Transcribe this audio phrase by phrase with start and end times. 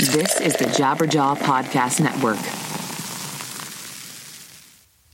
[0.00, 2.38] This is the Jabberjaw Podcast Network.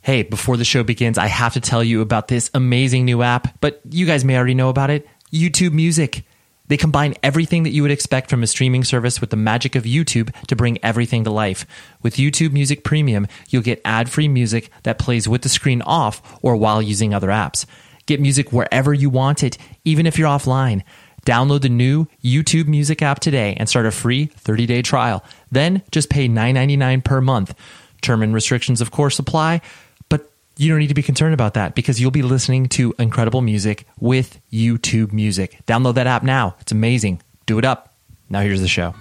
[0.00, 3.60] Hey, before the show begins, I have to tell you about this amazing new app,
[3.60, 6.24] but you guys may already know about it YouTube Music.
[6.68, 9.82] They combine everything that you would expect from a streaming service with the magic of
[9.82, 11.66] YouTube to bring everything to life.
[12.02, 16.22] With YouTube Music Premium, you'll get ad free music that plays with the screen off
[16.42, 17.66] or while using other apps.
[18.06, 20.84] Get music wherever you want it, even if you're offline.
[21.26, 25.24] Download the new YouTube Music app today and start a free 30-day trial.
[25.50, 27.52] Then just pay $9.99 per month.
[28.00, 29.60] Term and restrictions of course apply,
[30.08, 33.42] but you don't need to be concerned about that because you'll be listening to incredible
[33.42, 35.58] music with YouTube Music.
[35.66, 36.54] Download that app now.
[36.60, 37.20] It's amazing.
[37.44, 37.92] Do it up.
[38.30, 38.94] Now here's the show.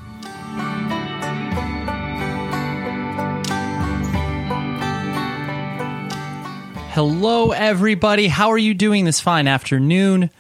[6.96, 8.30] Hello, everybody.
[8.30, 10.32] How are you doing this fine afternoon?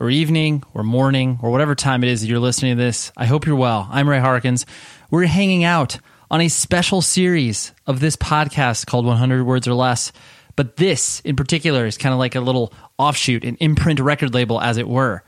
[0.00, 3.12] Or evening or morning or whatever time it is that you're listening to this.
[3.16, 3.86] I hope you're well.
[3.90, 4.64] I'm Ray Harkins.
[5.10, 5.98] We're hanging out
[6.30, 10.10] on a special series of this podcast called 100 Words or Less.
[10.56, 14.60] But this in particular is kind of like a little offshoot, an imprint record label,
[14.60, 15.22] as it were.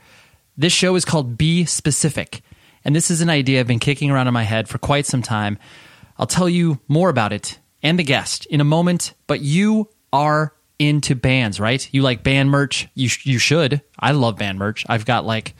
[0.57, 2.41] This show is called Be Specific.
[2.83, 5.21] And this is an idea I've been kicking around in my head for quite some
[5.21, 5.57] time.
[6.17, 10.53] I'll tell you more about it and the guest in a moment, but you are
[10.79, 11.87] into bands, right?
[11.91, 12.87] You like band merch.
[12.93, 13.81] You sh- you should.
[13.99, 14.85] I love band merch.
[14.89, 15.55] I've got like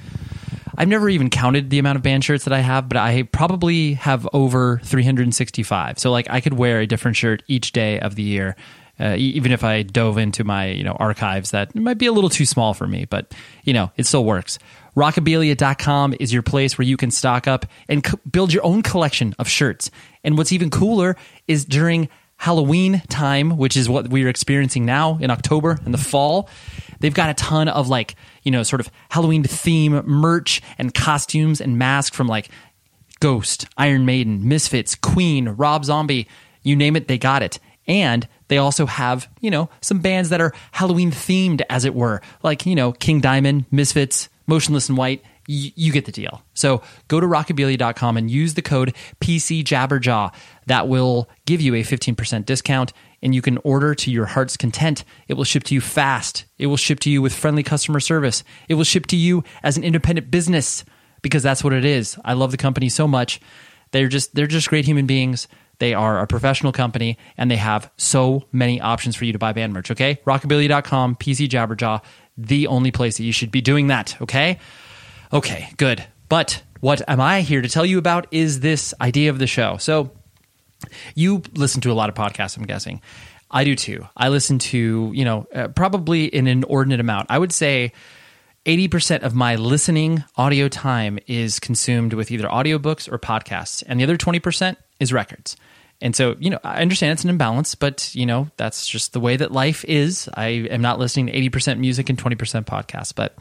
[0.78, 3.94] I've never even counted the amount of band shirts that I have, but I probably
[3.94, 6.00] have over 365.
[6.00, 8.56] So like I could wear a different shirt each day of the year.
[9.00, 12.30] Uh, even if I dove into my you know archives, that might be a little
[12.30, 13.34] too small for me, but
[13.64, 14.60] you know it still works.
[14.96, 19.48] Rockabilia.com is your place where you can stock up and build your own collection of
[19.48, 19.90] shirts.
[20.24, 21.16] And what's even cooler
[21.48, 22.10] is during
[22.44, 26.50] Halloween time, which is what we're experiencing now in October in the fall.
[27.00, 31.62] They've got a ton of like, you know, sort of Halloween theme merch and costumes
[31.62, 32.50] and masks from like
[33.22, 36.28] Ghost, Iron Maiden, Misfits, Queen, Rob Zombie,
[36.64, 37.60] you name it, they got it.
[37.88, 42.22] And they also have, you know, some bands that are Halloween themed, as it were,
[42.44, 45.24] like, you know, King Diamond, Misfits, Motionless in White.
[45.48, 46.42] You get the deal.
[46.54, 50.34] So go to rockabilia.com and use the code PCJabberjaw.
[50.68, 55.04] That will give you a 15% discount and you can order to your heart's content.
[55.28, 56.46] It will ship to you fast.
[56.58, 58.44] It will ship to you with friendly customer service.
[58.70, 60.84] It will ship to you as an independent business
[61.22, 62.18] because that's what it is.
[62.24, 63.42] I love the company so much.
[63.92, 65.48] They're just they're just great human beings.
[65.80, 69.54] They are a professional company and they have so many options for you to buy
[69.54, 70.20] band merch, okay?
[70.26, 72.02] rockabilia.com, PC Jabberjaw,
[72.38, 74.60] the only place that you should be doing that, okay?
[75.34, 76.06] Okay, good.
[76.30, 79.78] But what am I here to tell you about is this idea of the show.
[79.78, 80.12] So
[81.16, 83.02] you listen to a lot of podcasts, I'm guessing.
[83.50, 84.08] I do too.
[84.16, 87.28] I listen to, you know, uh, probably an inordinate amount.
[87.30, 87.94] I would say
[88.66, 94.04] 80% of my listening audio time is consumed with either audiobooks or podcasts, and the
[94.04, 95.58] other 20% is records.
[96.02, 99.20] And so, you know, I understand it's an imbalance, but, you know, that's just the
[99.20, 100.30] way that life is.
[100.34, 103.38] I am not listening to 80% music and 20% podcasts, but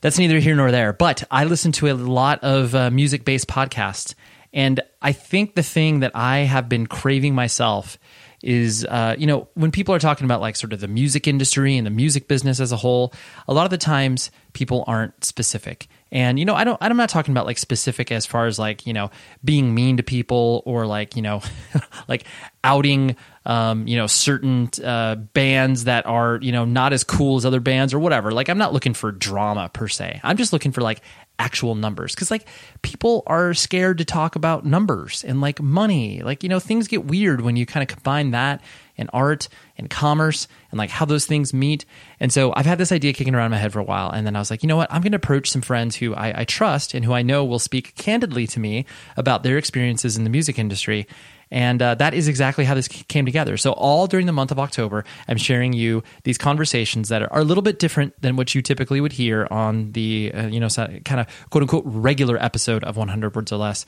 [0.00, 0.92] that's neither here nor there.
[0.92, 4.14] But I listen to a lot of uh, music based podcasts.
[4.52, 7.98] And I think the thing that I have been craving myself
[8.42, 11.76] is, uh, you know, when people are talking about like sort of the music industry
[11.76, 13.12] and the music business as a whole,
[13.46, 15.88] a lot of the times people aren't specific.
[16.12, 16.76] And you know, I don't.
[16.80, 19.10] I'm not talking about like specific as far as like you know
[19.44, 21.40] being mean to people or like you know
[22.08, 22.24] like
[22.64, 23.14] outing
[23.50, 27.58] um, you know certain uh, bands that are you know not as cool as other
[27.58, 28.30] bands or whatever.
[28.30, 30.20] Like I'm not looking for drama per se.
[30.22, 31.00] I'm just looking for like
[31.36, 32.46] actual numbers because like
[32.82, 36.22] people are scared to talk about numbers and like money.
[36.22, 38.62] Like you know things get weird when you kind of combine that
[38.96, 41.84] and art and commerce and like how those things meet.
[42.20, 44.10] And so I've had this idea kicking around in my head for a while.
[44.10, 44.92] And then I was like, you know what?
[44.92, 47.58] I'm going to approach some friends who I, I trust and who I know will
[47.58, 48.84] speak candidly to me
[49.16, 51.08] about their experiences in the music industry.
[51.50, 53.56] And uh, that is exactly how this came together.
[53.56, 57.44] So, all during the month of October, I'm sharing you these conversations that are, a
[57.44, 61.20] little bit different than what you typically would hear on the, uh, you know, kind
[61.20, 63.86] of quote unquote regular episode of 100 Words or Less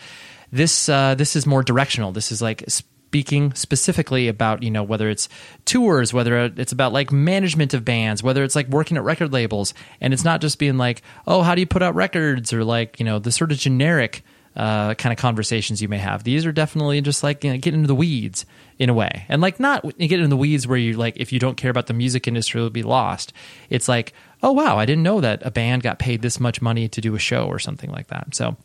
[0.52, 2.12] this uh, this is more directional.
[2.12, 5.28] This is like speaking specifically about you know whether it's
[5.64, 9.74] tours, whether it's about like management of bands, whether it's like working at record labels,
[10.00, 13.00] and it's not just being like, oh, how do you put out records or like
[13.00, 14.22] you know the sort of generic
[14.54, 16.24] uh, kind of conversations you may have.
[16.24, 18.44] These are definitely just like you know, getting into the weeds
[18.78, 21.32] in a way, and like not you get in the weeds where you like if
[21.32, 23.32] you don't care about the music industry, you'll be lost.
[23.70, 24.12] It's like,
[24.42, 27.14] oh wow, I didn't know that a band got paid this much money to do
[27.14, 28.34] a show or something like that.
[28.34, 28.56] So.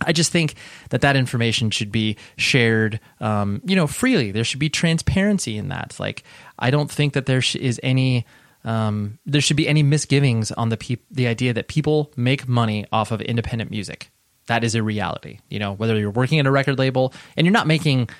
[0.00, 0.56] I just think
[0.90, 4.32] that that information should be shared, um, you know, freely.
[4.32, 5.98] There should be transparency in that.
[6.00, 6.24] Like,
[6.58, 8.26] I don't think that there is any,
[8.64, 12.84] um, there should be any misgivings on the pe- the idea that people make money
[12.90, 14.10] off of independent music
[14.46, 15.38] that is a reality.
[15.48, 18.10] You know, whether you're working at a record label and you're not making,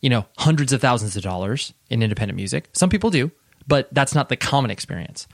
[0.00, 2.68] you know, hundreds of thousands of dollars in independent music.
[2.72, 3.30] Some people do,
[3.66, 5.26] but that's not the common experience.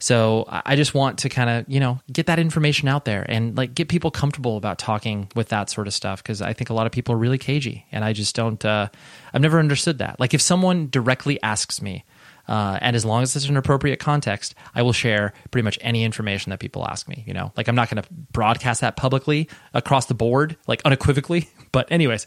[0.00, 3.56] So I just want to kind of, you know, get that information out there and
[3.56, 6.74] like get people comfortable about talking with that sort of stuff because I think a
[6.74, 8.88] lot of people are really cagey and I just don't, uh,
[9.34, 10.20] I've never understood that.
[10.20, 12.04] Like if someone directly asks me,
[12.48, 16.04] uh, and as long as it's an appropriate context, I will share pretty much any
[16.04, 17.24] information that people ask me.
[17.26, 21.48] You know, like I'm not going to broadcast that publicly across the board, like unequivocally.
[21.70, 22.26] But anyways,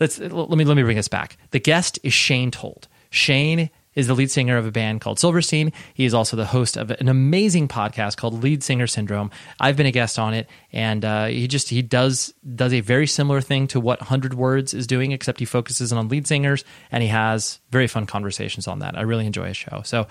[0.00, 1.36] let's let me let me bring us back.
[1.50, 2.88] The guest is Shane Told.
[3.10, 5.72] Shane is the lead singer of a band called Silverstein.
[5.94, 9.30] He is also the host of an amazing podcast called Lead Singer Syndrome.
[9.58, 13.06] I've been a guest on it, and uh, he just he does does a very
[13.06, 17.02] similar thing to what Hundred Words is doing, except he focuses on lead singers, and
[17.02, 18.96] he has very fun conversations on that.
[18.96, 19.82] I really enjoy his show.
[19.84, 20.06] So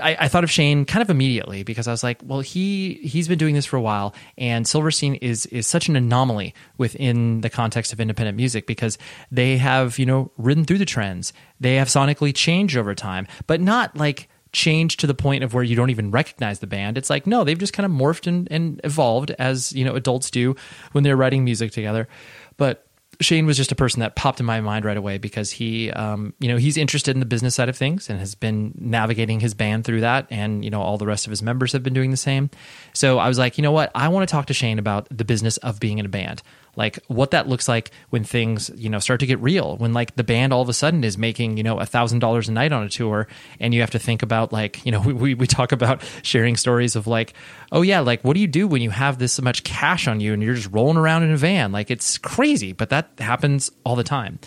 [0.00, 3.28] I, I, thought of Shane kind of immediately because I was like, well, he he's
[3.28, 7.50] been doing this for a while, and Silverstein is is such an anomaly within the
[7.50, 8.98] context of independent music because
[9.30, 13.60] they have you know ridden through the trends, they have sonically changed over time, but
[13.60, 16.96] not like changed to the point of where you don't even recognize the band.
[16.96, 20.30] It's like no, they've just kind of morphed and, and evolved as you know adults
[20.30, 20.54] do
[20.92, 22.08] when they're writing music together,
[22.56, 22.86] but
[23.20, 26.32] Shane was just a person that popped in my mind right away because he, um,
[26.40, 29.52] you know, he's interested in the business side of things and has been navigating his
[29.54, 32.10] band through that, and you know, all the rest of his members have been doing
[32.10, 32.50] the same.
[32.92, 35.24] So I was like, you know what, I want to talk to Shane about the
[35.24, 36.42] business of being in a band
[36.76, 40.14] like what that looks like when things you know start to get real when like
[40.16, 42.72] the band all of a sudden is making you know a thousand dollars a night
[42.72, 43.26] on a tour
[43.58, 46.96] and you have to think about like you know we, we talk about sharing stories
[46.96, 47.34] of like
[47.72, 50.32] oh yeah like what do you do when you have this much cash on you
[50.32, 53.96] and you're just rolling around in a van like it's crazy but that happens all
[53.96, 54.38] the time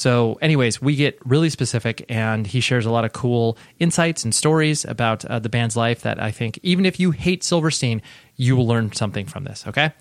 [0.00, 4.34] so, anyways, we get really specific, and he shares a lot of cool insights and
[4.34, 8.00] stories about uh, the band's life that I think, even if you hate Silverstein,
[8.36, 9.66] you will learn something from this.
[9.66, 9.92] Okay.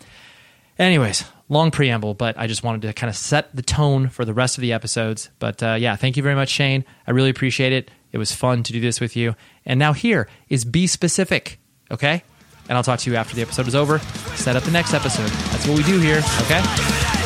[0.79, 4.33] Anyways, long preamble, but I just wanted to kind of set the tone for the
[4.33, 5.29] rest of the episodes.
[5.37, 6.85] But uh, yeah, thank you very much, Shane.
[7.05, 7.91] I really appreciate it.
[8.11, 9.35] It was fun to do this with you.
[9.65, 11.59] And now here is Be Specific,
[11.91, 12.23] okay?
[12.69, 13.99] And I'll talk to you after the episode is over.
[14.35, 15.29] Set up the next episode.
[15.51, 17.18] That's what we do here, okay?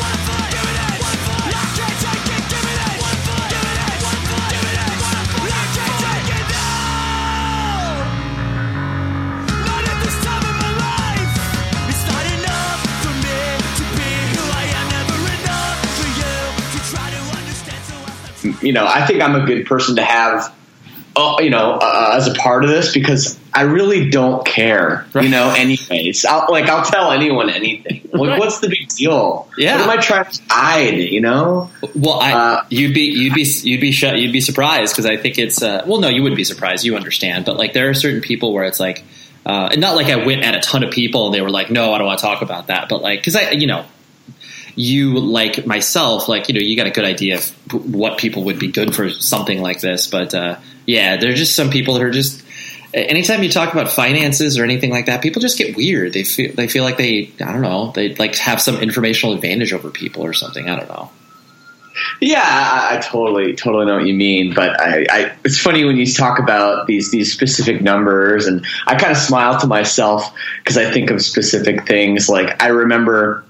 [18.64, 20.54] You know, I think I'm a good person to have,
[21.16, 25.28] uh, you know, uh, as a part of this because I really don't care, you
[25.28, 25.54] know.
[25.56, 28.08] Anyways, I'll, like I'll tell anyone anything.
[28.12, 28.38] Like, right.
[28.38, 29.48] what's the big deal?
[29.56, 30.98] Yeah, what am I trying to hide?
[30.98, 31.70] You know.
[31.94, 35.16] Well, I, uh, you'd be you'd be you'd be sh- you'd be surprised because I
[35.16, 36.84] think it's uh, well, no, you wouldn't be surprised.
[36.84, 39.04] You understand, but like there are certain people where it's like.
[39.46, 41.70] Uh, and not like I went at a ton of people and they were like,
[41.70, 42.88] no, I don't want to talk about that.
[42.88, 43.84] But like, cause I, you know,
[44.76, 48.58] you like myself, like you know, you got a good idea of what people would
[48.58, 50.06] be good for something like this.
[50.06, 52.42] But uh, yeah, are just some people that are just.
[52.92, 56.12] Anytime you talk about finances or anything like that, people just get weird.
[56.12, 59.72] They feel they feel like they I don't know they like have some informational advantage
[59.72, 60.70] over people or something.
[60.70, 61.10] I don't know.
[62.20, 64.54] Yeah, I, I, totally, totally know what you mean.
[64.54, 68.96] But I, I, it's funny when you talk about these these specific numbers, and I
[68.96, 72.28] kind of smile to myself because I think of specific things.
[72.28, 73.44] Like I remember,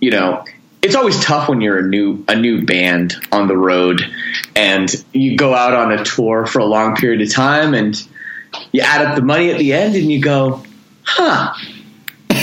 [0.00, 0.44] you know,
[0.82, 4.00] it's always tough when you're a new a new band on the road
[4.56, 8.02] and you go out on a tour for a long period of time and
[8.72, 10.62] you add up the money at the end and you go,
[11.02, 11.54] huh,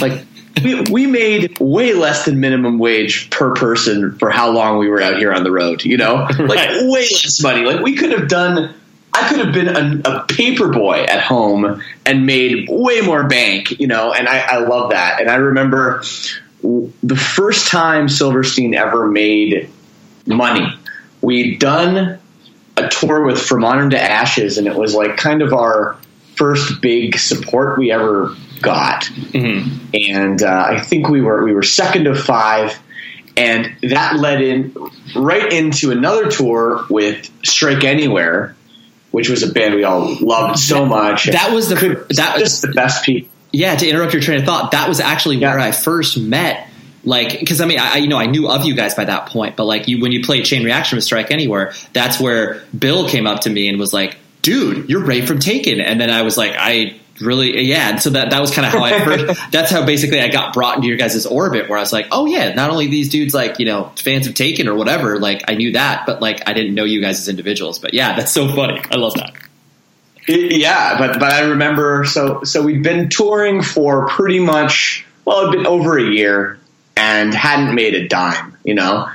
[0.01, 0.25] like
[0.63, 5.01] we, we made way less than minimum wage per person for how long we were
[5.01, 6.81] out here on the road, you know, like right.
[6.83, 7.63] way less money.
[7.63, 8.73] Like we could have done,
[9.13, 13.79] I could have been a, a paper boy at home and made way more bank,
[13.79, 15.19] you know, and I, I love that.
[15.21, 16.03] And I remember
[16.61, 19.69] the first time Silverstein ever made
[20.25, 20.67] money,
[21.21, 22.19] we'd done
[22.75, 25.97] a tour with From Autumn to Ashes, and it was like kind of our
[26.35, 29.03] first big support we ever got.
[29.03, 30.11] Mm-hmm.
[30.11, 32.77] And uh, I think we were we were second of five,
[33.35, 34.75] and that led in
[35.15, 38.55] right into another tour with Strike Anywhere,
[39.11, 41.25] which was a band we all loved so much.
[41.25, 43.29] That was the Could- that just the best people.
[43.51, 45.51] Yeah to interrupt your train of thought that was actually Yeah.
[45.51, 46.67] where i first met
[47.03, 49.55] like because i mean I, you know i knew of you guys by that point
[49.55, 53.27] but like you when you played chain reaction with strike anywhere that's where bill came
[53.27, 55.79] up to me and was like dude you're ray from taken.
[55.81, 57.89] And then i was like i really yeah.
[57.89, 60.53] And so that that was kind of how i first that's how basically i got
[60.53, 63.33] brought into your guys' orbit where i was like oh yeah not only these dudes
[63.33, 66.53] like you know fans of taken or whatever like i knew that but like i
[66.53, 68.79] didn't know you guys as individuals but yeah that's so funny.
[68.91, 69.33] I love that
[70.27, 75.53] Yeah, but but I remember so so we'd been touring for pretty much well, it'd
[75.53, 76.59] been over a year
[76.97, 79.09] and hadn't made a dime, you know.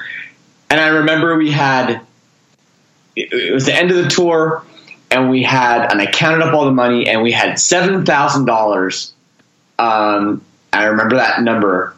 [0.70, 2.00] And I remember we had
[3.14, 4.64] it, it was the end of the tour,
[5.10, 8.46] and we had and I counted up all the money, and we had seven thousand
[8.46, 9.12] dollars.
[9.78, 10.42] Um,
[10.72, 11.94] I remember that number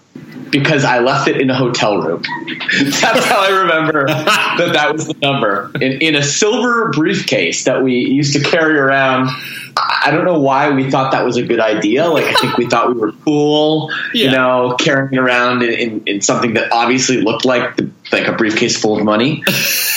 [0.50, 2.22] because I left it in a hotel room.
[2.78, 7.82] That's how I remember that that was the number in, in a silver briefcase that
[7.82, 9.30] we used to carry around.
[9.76, 12.06] I don't know why we thought that was a good idea.
[12.06, 16.20] Like I think we thought we were cool, you know, carrying around in, in, in
[16.20, 19.42] something that obviously looked like the, like a briefcase full of money.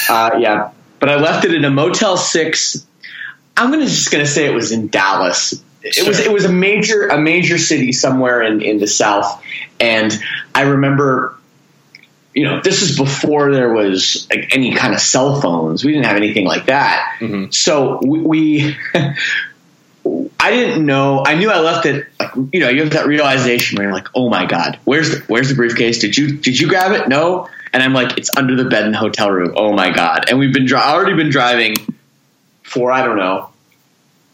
[0.09, 2.87] Uh, yeah, but I left it in a Motel Six.
[3.57, 5.61] I'm gonna just gonna say it was in Dallas.
[5.95, 9.43] It was it was a major a major city somewhere in, in the south,
[9.79, 10.11] and
[10.53, 11.37] I remember,
[12.33, 15.83] you know, this is before there was like any kind of cell phones.
[15.83, 17.17] We didn't have anything like that.
[17.19, 17.51] Mm-hmm.
[17.51, 18.21] So we.
[18.21, 18.77] we
[20.39, 21.23] I didn't know.
[21.25, 22.07] I knew I left it.
[22.19, 25.23] Like, you know, you have that realization where you're like, "Oh my god, where's the
[25.27, 25.99] where's the briefcase?
[25.99, 27.09] Did you did you grab it?
[27.09, 30.29] No." And I'm like, "It's under the bed in the hotel room." Oh my god!
[30.29, 31.75] And we've been dri- already been driving
[32.63, 33.49] for I don't know,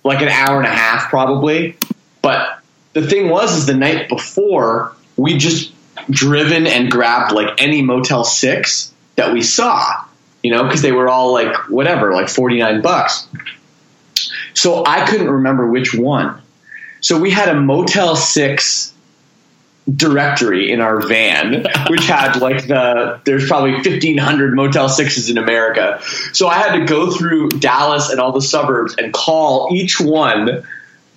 [0.04, 1.78] like an hour and a half probably.
[2.22, 2.60] But
[2.94, 5.74] the thing was, is the night before we just
[6.10, 10.06] driven and grabbed like any Motel Six that we saw,
[10.42, 13.28] you know, because they were all like whatever, like forty nine bucks.
[14.54, 16.42] So I couldn't remember which one.
[17.02, 18.93] So we had a Motel Six
[19.92, 25.38] directory in our van, which had like the there's probably fifteen hundred Motel Sixes in
[25.38, 26.00] America.
[26.32, 30.64] So I had to go through Dallas and all the suburbs and call each one.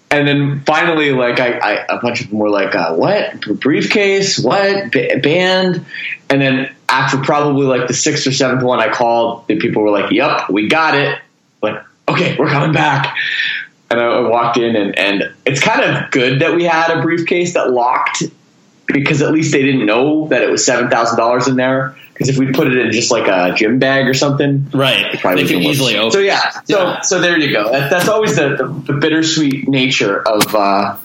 [0.09, 4.39] And then finally, like I, I a bunch of them were like, uh, "What briefcase?
[4.39, 5.85] What B- band?"
[6.31, 9.47] And then after probably like the sixth or seventh one, I called.
[9.49, 11.19] The people were like, "Yep, we got it."
[11.61, 13.17] Like, okay, we're coming back.
[13.91, 17.03] And I I walked in, and, and it's kind of good that we had a
[17.03, 18.23] briefcase that locked
[18.87, 21.97] because at least they didn't know that it was seven thousand dollars in there.
[22.13, 25.21] Because if we put it in just like a gym bag or something, right it
[25.21, 27.01] probably they can would've easily open So yeah, so Yeah.
[27.03, 27.71] so there you go.
[27.71, 30.97] That, that's always the, the, the bittersweet nature of uh,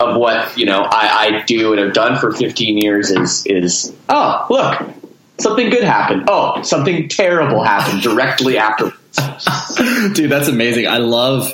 [0.00, 3.94] of what you know I, I do and have done for fifteen years is is
[4.08, 4.82] oh look
[5.38, 6.24] something good happened.
[6.28, 8.96] Oh something terrible happened directly afterwards.
[10.14, 11.50] dude that's amazing i love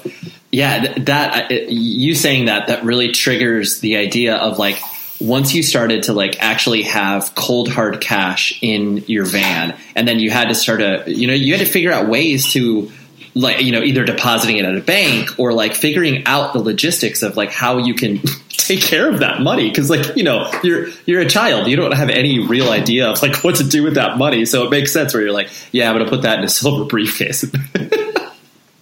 [0.50, 4.78] yeah th- that I- you saying that that really triggers the idea of like
[5.22, 10.18] once you started to like actually have cold hard cash in your van and then
[10.18, 12.90] you had to start a you know you had to figure out ways to
[13.34, 17.22] like you know either depositing it at a bank or like figuring out the logistics
[17.22, 19.68] of like how you can take care of that money.
[19.68, 21.68] Because like you know you're you're a child.
[21.68, 24.44] You don't have any real idea of like what to do with that money.
[24.44, 26.84] So it makes sense where you're like yeah i'm gonna put that in a silver
[26.84, 27.44] briefcase.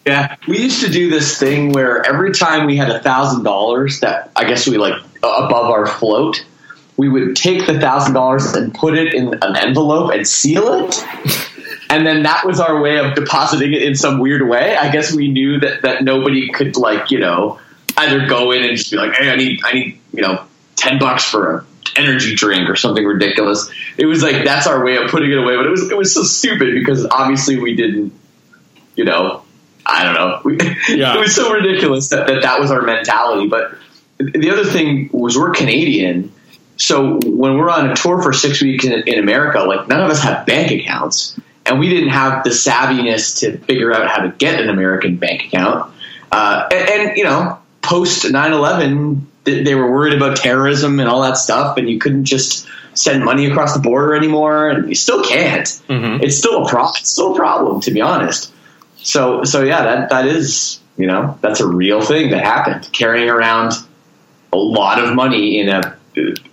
[0.06, 4.00] Yeah, we used to do this thing where every time we had a thousand dollars
[4.00, 6.44] that I guess we like above our float,
[6.96, 11.04] we would take the thousand dollars and put it in an envelope and seal it.
[11.88, 14.76] And then that was our way of depositing it in some weird way.
[14.76, 17.58] I guess we knew that, that nobody could like, you know,
[17.96, 20.44] either go in and just be like, Hey, I need I need, you know,
[20.76, 21.64] ten bucks for a
[21.96, 23.68] energy drink or something ridiculous.
[23.98, 26.14] It was like that's our way of putting it away, but it was it was
[26.14, 28.12] so stupid because obviously we didn't
[28.94, 29.42] you know,
[29.86, 30.40] I don't know.
[30.44, 30.58] We,
[30.96, 31.16] Yeah.
[31.16, 33.48] it was so ridiculous that, that that was our mentality.
[33.48, 33.76] But
[34.20, 36.32] the other thing was we're Canadian.
[36.76, 40.10] So when we're on a tour for six weeks in, in America, like none of
[40.10, 41.38] us have bank accounts.
[41.66, 45.44] And we didn't have the savviness to figure out how to get an American bank
[45.44, 45.92] account.
[46.32, 51.22] Uh, and, and, you know, post 9 11, they were worried about terrorism and all
[51.22, 51.76] that stuff.
[51.76, 54.68] And you couldn't just send money across the border anymore.
[54.68, 55.68] And you still can't.
[56.22, 58.52] It's still a pro- it's still a problem, to be honest.
[58.96, 62.90] So so yeah, that that is you know that's a real thing that happened.
[62.92, 63.72] Carrying around
[64.52, 65.96] a lot of money in a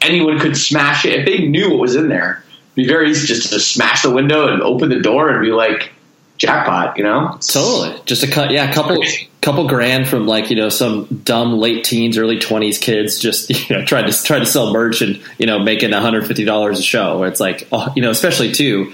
[0.02, 2.44] anyone could smash it if they knew what was in there.
[2.76, 5.52] It'd be very easy just to smash the window and open the door and be
[5.52, 5.92] like,
[6.38, 7.38] jackpot, you know?
[7.42, 8.00] Totally.
[8.06, 9.04] Just a cut, yeah, a couple,
[9.42, 13.76] couple grand from like you know some dumb late teens, early twenties kids just you
[13.76, 16.80] know trying to try to sell merch and you know making one hundred fifty dollars
[16.80, 17.20] a show.
[17.20, 18.94] Where it's like, oh, you know, especially too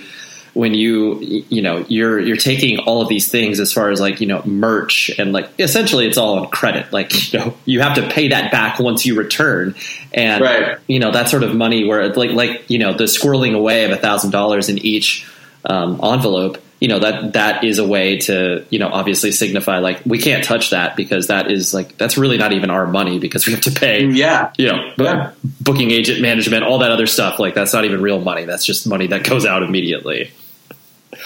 [0.54, 1.18] when you
[1.50, 4.42] you know you're you're taking all of these things as far as like you know
[4.46, 8.28] merch and like essentially it's all on credit like you know you have to pay
[8.28, 9.74] that back once you return
[10.14, 10.78] and Right.
[10.88, 13.92] you know that sort of money where like like you know the squirreling away of
[13.92, 15.26] a thousand dollars in each
[15.66, 20.02] um, envelope you know that that is a way to you know obviously signify like
[20.06, 23.48] we can't touch that because that is like that's really not even our money because
[23.48, 24.52] we have to pay Yeah.
[24.58, 25.32] you know, Yeah.
[25.62, 27.40] booking agent management, all that other stuff.
[27.40, 28.44] Like that's not even real money.
[28.44, 30.32] That's just money that goes out immediately.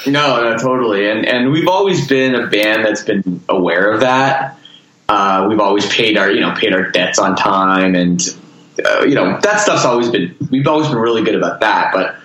[0.05, 1.09] No, no, totally.
[1.09, 4.57] And and we've always been a band that's been aware of that.
[5.09, 8.21] Uh, we've always paid our you know paid our debts on time, and
[8.85, 11.91] uh, you know that stuff's always been we've always been really good about that.
[11.93, 12.15] But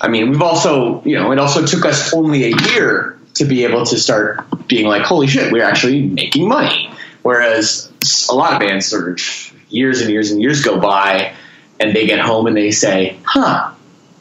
[0.00, 3.64] I mean, we've also you know it also took us only a year to be
[3.64, 6.90] able to start being like, holy shit, we're actually making money.
[7.22, 7.92] Whereas
[8.30, 11.34] a lot of bands sort of years and years and years go by,
[11.80, 13.72] and they get home and they say, huh.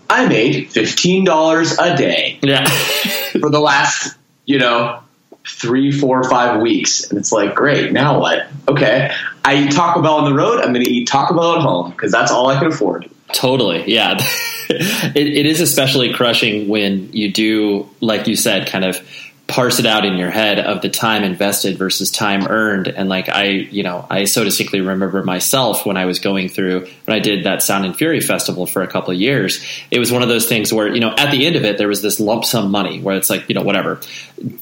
[0.09, 2.65] I made fifteen dollars a day Yeah,
[3.39, 4.99] for the last, you know,
[5.47, 7.09] three, four, five weeks.
[7.09, 8.47] And it's like, great, now what?
[8.67, 9.11] Okay.
[9.43, 10.59] I eat Taco Bell on the road.
[10.61, 13.09] I'm going to eat Taco Bell at home because that's all I can afford.
[13.31, 13.83] totally.
[13.91, 14.17] Yeah,
[14.69, 18.99] it, it is especially crushing when you do, like you said, kind of
[19.47, 22.87] parse it out in your head of the time invested versus time earned.
[22.87, 26.87] And like I, you know, I so distinctly remember myself when I was going through
[27.05, 29.63] when I did that Sound and Fury festival for a couple of years.
[29.91, 31.87] It was one of those things where you know at the end of it there
[31.87, 33.99] was this lump sum money where it's like you know whatever,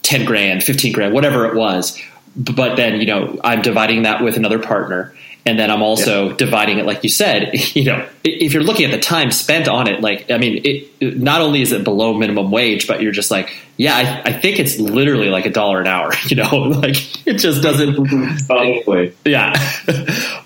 [0.02, 2.00] ten grand, fifteen grand, whatever it was.
[2.36, 5.13] But then you know I'm dividing that with another partner.
[5.45, 7.51] And then I'm also dividing it, like you said.
[7.75, 11.17] You know, if you're looking at the time spent on it, like I mean, it,
[11.19, 14.59] not only is it below minimum wage, but you're just like, yeah, I, I think
[14.59, 16.13] it's literally like a dollar an hour.
[16.27, 16.95] You know, like
[17.27, 18.45] it just doesn't.
[18.47, 19.13] Probably.
[19.25, 19.53] Yeah,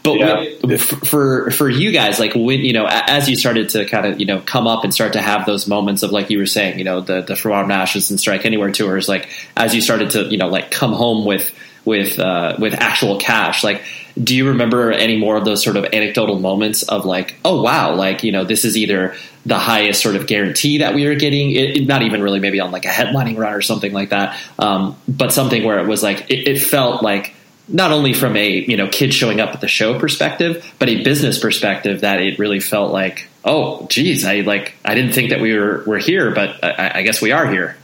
[0.04, 0.46] but Yeah.
[0.64, 4.20] when- for for you guys, like when you know, as you started to kind of
[4.20, 6.80] you know come up and start to have those moments of like you were saying,
[6.80, 10.12] you know, the the From to Ashes and Strike Anywhere tours, like as you started
[10.12, 11.54] to you know like come home with
[11.86, 13.84] with uh, with actual cash, like.
[14.24, 17.96] Do you remember any more of those sort of anecdotal moments of like, oh wow,
[17.96, 21.52] like you know, this is either the highest sort of guarantee that we were getting,
[21.52, 24.38] it, it- not even really maybe on like a headlining run or something like that,
[24.60, 27.34] um, but something where it was like it, it felt like
[27.70, 31.04] not only from a you know kid showing up at the show perspective, but a
[31.04, 35.42] business perspective that it really felt like, oh, geez, I like I didn't think that
[35.42, 37.76] we were were here, but I, I guess we are here.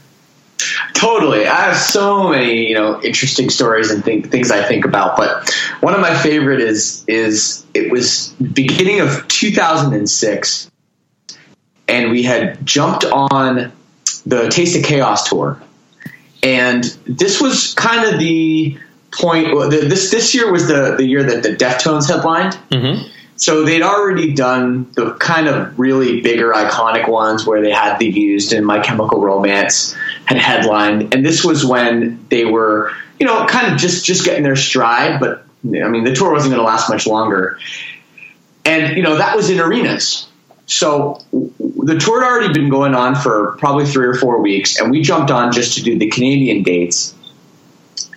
[0.93, 1.47] Totally.
[1.47, 5.17] I have so many, you know, interesting stories and think, things I think about.
[5.17, 10.71] But one of my favorite is is it was beginning of 2006,
[11.87, 13.71] and we had jumped on
[14.25, 15.61] the Taste of Chaos tour,
[16.41, 18.77] and this was kind of the
[19.11, 19.47] point.
[19.69, 22.53] This this year was the the year that the Deftones headlined.
[22.69, 23.09] Mm-hmm.
[23.35, 28.07] So they'd already done the kind of really bigger iconic ones where they had the
[28.07, 33.45] used and My Chemical Romance had headlined, and this was when they were, you know,
[33.47, 35.19] kind of just just getting their stride.
[35.19, 37.57] But I mean, the tour wasn't going to last much longer,
[38.65, 40.27] and you know that was in arenas.
[40.65, 44.91] So the tour had already been going on for probably three or four weeks, and
[44.91, 47.15] we jumped on just to do the Canadian dates,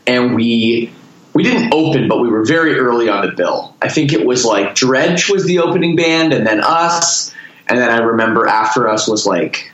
[0.07, 0.93] and we
[1.37, 3.77] we didn't open, but we were very early on the bill.
[3.83, 7.31] I think it was like Dredg was the opening band, and then us,
[7.69, 9.71] and then I remember after us was like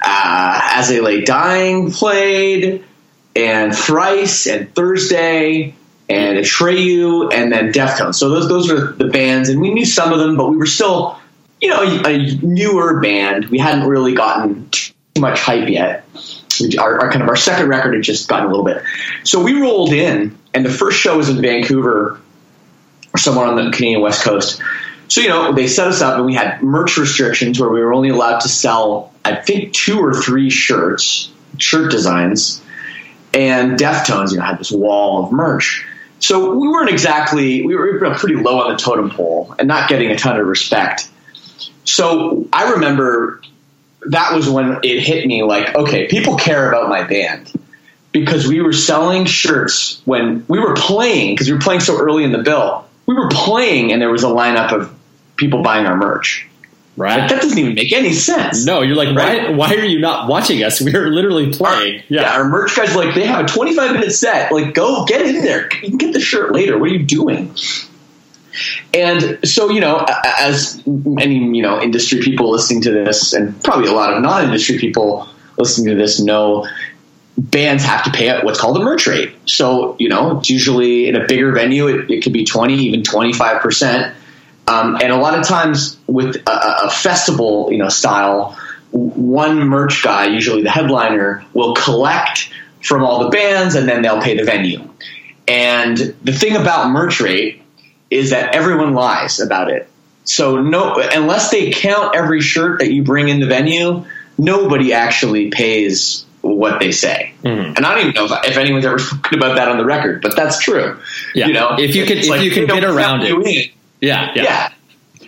[0.00, 2.84] uh, As They Lay Dying played,
[3.34, 5.74] and Thrice, and Thursday,
[6.08, 8.14] and Atreyu, and then Deftones.
[8.14, 10.66] So those those were the bands, and we knew some of them, but we were
[10.66, 11.18] still,
[11.60, 13.46] you know, a, a newer band.
[13.46, 16.04] We hadn't really gotten too much hype yet.
[16.78, 18.82] Our, our kind of our second record had just gotten a little bit.
[19.24, 22.20] So we rolled in, and the first show was in Vancouver,
[23.12, 24.60] or somewhere on the Canadian West Coast.
[25.08, 27.92] So you know they set us up, and we had merch restrictions where we were
[27.92, 32.62] only allowed to sell, I think, two or three shirts, shirt designs,
[33.34, 35.86] and Deftones, you know, had this wall of merch.
[36.20, 40.10] So we weren't exactly we were pretty low on the totem pole and not getting
[40.10, 41.08] a ton of respect.
[41.84, 43.40] So I remember
[44.06, 47.52] that was when it hit me like, okay, people care about my band
[48.12, 52.24] because we were selling shirts when we were playing because we were playing so early
[52.24, 52.86] in the bill.
[53.06, 54.94] We were playing and there was a lineup of
[55.36, 56.46] people buying our merch.
[56.96, 57.28] Like, Right?
[57.30, 58.66] that doesn't even make any sense.
[58.66, 59.50] No, you're like, Right.
[59.50, 59.54] why?
[59.54, 60.80] Why are you not watching us?
[60.84, 62.02] We are literally playing.
[62.08, 62.30] Yeah.
[62.34, 64.52] our merch guys are like they have a 25 minute set.
[64.52, 65.68] Like, go get in there.
[65.82, 66.78] You can get the shirt later.
[66.78, 67.54] What are you doing?
[68.92, 73.88] And so, you know, as many, you know industry people listening to this, and probably
[73.88, 76.66] a lot of non-industry people listening to this know,
[77.36, 79.32] bands have to pay what's called a merch rate.
[79.46, 83.02] So, you know, it's usually in a bigger venue, it, it could be 20, even
[83.02, 84.14] 25%.
[84.66, 88.56] Um, and a lot of times with a, a festival, you know, style,
[88.90, 94.22] one merch guy, usually the headliner, will collect from all the bands and then they'll
[94.22, 94.88] pay the venue.
[95.48, 97.62] And the thing about merch rate
[98.10, 99.88] is that everyone lies about it.
[100.24, 104.04] So no, unless they count every shirt that you bring in the venue,
[104.36, 107.34] nobody actually pays what they say.
[107.42, 107.76] Mm-hmm.
[107.76, 110.22] And I don't even know if, if, anyone's ever spoken about that on the record,
[110.22, 110.98] but that's true.
[111.34, 111.46] Yeah.
[111.46, 113.72] You know, if you can, if like, you can get around it.
[114.00, 114.42] Yeah, yeah.
[114.42, 114.72] Yeah.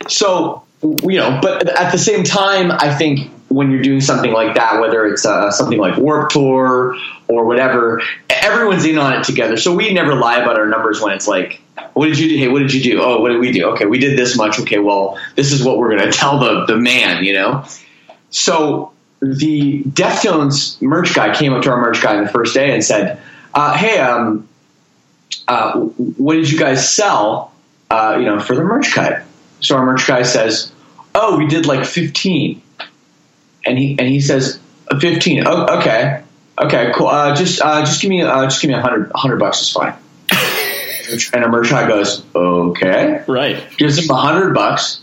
[0.09, 4.55] So, you know, but at the same time, I think when you're doing something like
[4.55, 6.97] that, whether it's uh, something like Warp Tour
[7.29, 9.57] or whatever, everyone's in on it together.
[9.57, 11.62] So we never lie about our numbers when it's like,
[11.95, 12.37] what did you do?
[12.39, 13.03] Hey, what did you do?
[13.03, 13.71] Oh, what did we do?
[13.71, 14.61] Okay, we did this much.
[14.61, 17.65] Okay, well, this is what we're going to tell the, the man, you know?
[18.31, 22.73] So the Deftones merch guy came up to our merch guy on the first day
[22.73, 23.21] and said,
[23.55, 24.49] uh, hey, um,
[25.49, 27.53] uh, what did you guys sell,
[27.91, 29.23] uh, you know, for the merch cut?
[29.61, 30.73] So our merch guy says,
[31.15, 32.63] oh, we did like 15
[33.65, 34.61] and he and he says
[35.01, 35.45] fifteen.
[35.47, 36.23] Oh, okay,
[36.59, 37.09] okay, cool.
[37.09, 39.71] Uh, just uh, just give me uh, just give me a hundred hundred bucks is
[39.71, 39.95] fine.
[41.33, 43.65] And a merchant goes, okay, right.
[43.77, 45.03] Gives him a hundred bucks.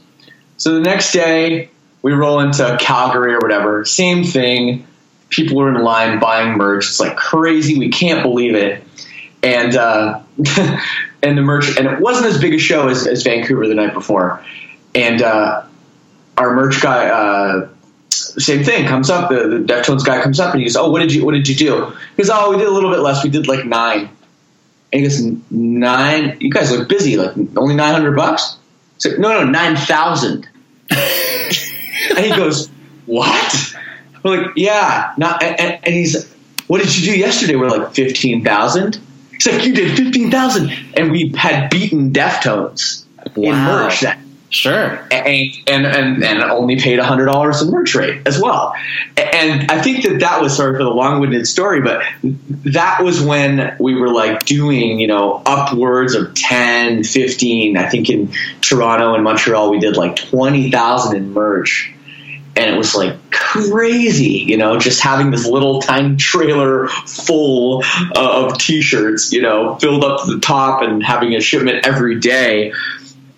[0.57, 1.69] So the next day
[2.01, 3.85] we roll into Calgary or whatever.
[3.85, 4.85] Same thing.
[5.29, 6.88] People are in line buying merch.
[6.88, 7.77] It's like crazy.
[7.77, 8.83] We can't believe it.
[9.43, 13.67] And uh, and the merch and it wasn't as big a show as, as Vancouver
[13.67, 14.43] the night before.
[14.95, 15.65] And uh,
[16.38, 17.69] our merch guy uh,
[18.09, 19.29] same thing comes up.
[19.29, 21.47] The, the Deftones guy comes up and he goes, "Oh, what did you what did
[21.47, 21.85] you do?"
[22.15, 23.23] He goes, "Oh, we did a little bit less.
[23.23, 24.09] We did like nine.
[24.91, 26.38] And he goes, nine?
[26.39, 27.17] You guys look busy.
[27.17, 28.58] Like only nine hundred bucks?
[28.97, 30.47] So, no, no, nine thousand.
[30.89, 32.69] and he goes,
[33.06, 33.75] "What?"
[34.23, 36.32] We're like, "Yeah." Not, and, and he's,
[36.67, 38.99] "What did you do yesterday?" We're like fifteen thousand.
[39.32, 43.49] He's like, "You did fifteen thousand, and we had beaten Deftones wow.
[43.49, 44.19] in merch that
[44.51, 44.99] Sure.
[45.12, 48.73] And, and, and, and only paid $100 in merch rate as well.
[49.15, 53.21] And I think that that was, sorry for the long winded story, but that was
[53.21, 57.77] when we were like doing, you know, upwards of 10, 15.
[57.77, 61.93] I think in Toronto and Montreal, we did like 20,000 in merch.
[62.55, 67.83] And it was like crazy, you know, just having this little tiny trailer full
[68.15, 71.85] uh, of t shirts, you know, filled up to the top and having a shipment
[71.85, 72.73] every day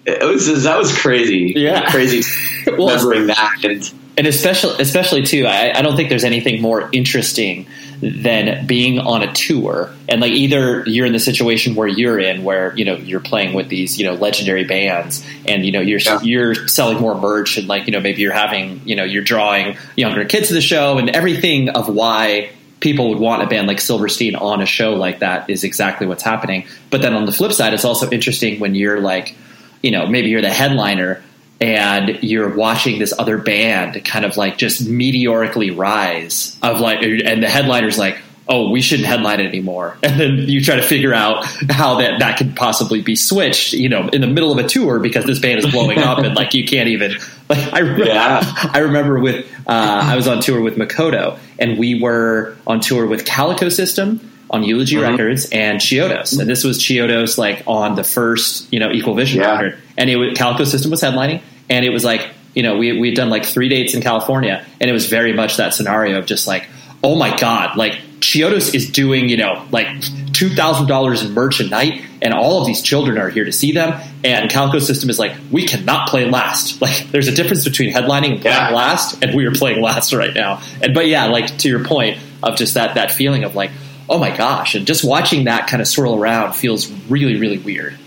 [0.06, 1.54] it was that was crazy.
[1.56, 2.24] Yeah, crazy
[2.68, 5.46] well, remembering that and and especially especially too.
[5.46, 7.68] I, I don't think there's anything more interesting
[8.02, 12.44] than being on a tour and like either you're in the situation where you're in
[12.44, 16.00] where you know you're playing with these you know legendary bands and you know you're
[16.00, 16.20] yeah.
[16.24, 19.78] you're selling more merch and like you know maybe you're having you know you're drawing
[19.96, 23.80] younger kids to the show and everything of why people would want a band like
[23.80, 27.54] Silverstein on a show like that is exactly what's happening but then on the flip
[27.54, 29.36] side it's also interesting when you're like
[29.82, 31.22] you know, maybe you're the headliner
[31.60, 37.44] and you're watching this other band kind of like just meteorically rise of like, and
[37.44, 38.18] the headliner's like,
[38.48, 39.98] oh, we shouldn't headline it anymore.
[40.04, 43.88] And then you try to figure out how that, that could possibly be switched, you
[43.88, 46.54] know, in the middle of a tour because this band is blowing up and like
[46.54, 47.14] you can't even,
[47.48, 48.42] like, I, yeah.
[48.74, 53.06] I remember with, uh, I was on tour with Makoto and we were on tour
[53.06, 55.12] with Calico System on Eulogy mm-hmm.
[55.12, 56.38] Records and Chiodos.
[56.38, 59.52] And this was Chiodos like on the first, you know, Equal Vision yeah.
[59.52, 59.80] record.
[59.98, 61.42] And it was, Calico System was headlining.
[61.70, 64.66] And it was like, you know, we, we had done like three dates in California.
[64.80, 66.68] And it was very much that scenario of just like,
[67.02, 72.04] oh my God, like Chiodos is doing, you know, like $2,000 in merch a night.
[72.22, 74.00] And all of these children are here to see them.
[74.24, 76.82] And Calico System is like, we cannot play last.
[76.82, 78.72] Like, there's a difference between headlining and playing yeah.
[78.72, 79.24] last.
[79.24, 80.62] And we are playing last right now.
[80.82, 83.72] And, but yeah, like to your point of just that, that feeling of like,
[84.10, 87.98] oh my gosh, and just watching that kind of swirl around feels really, really weird.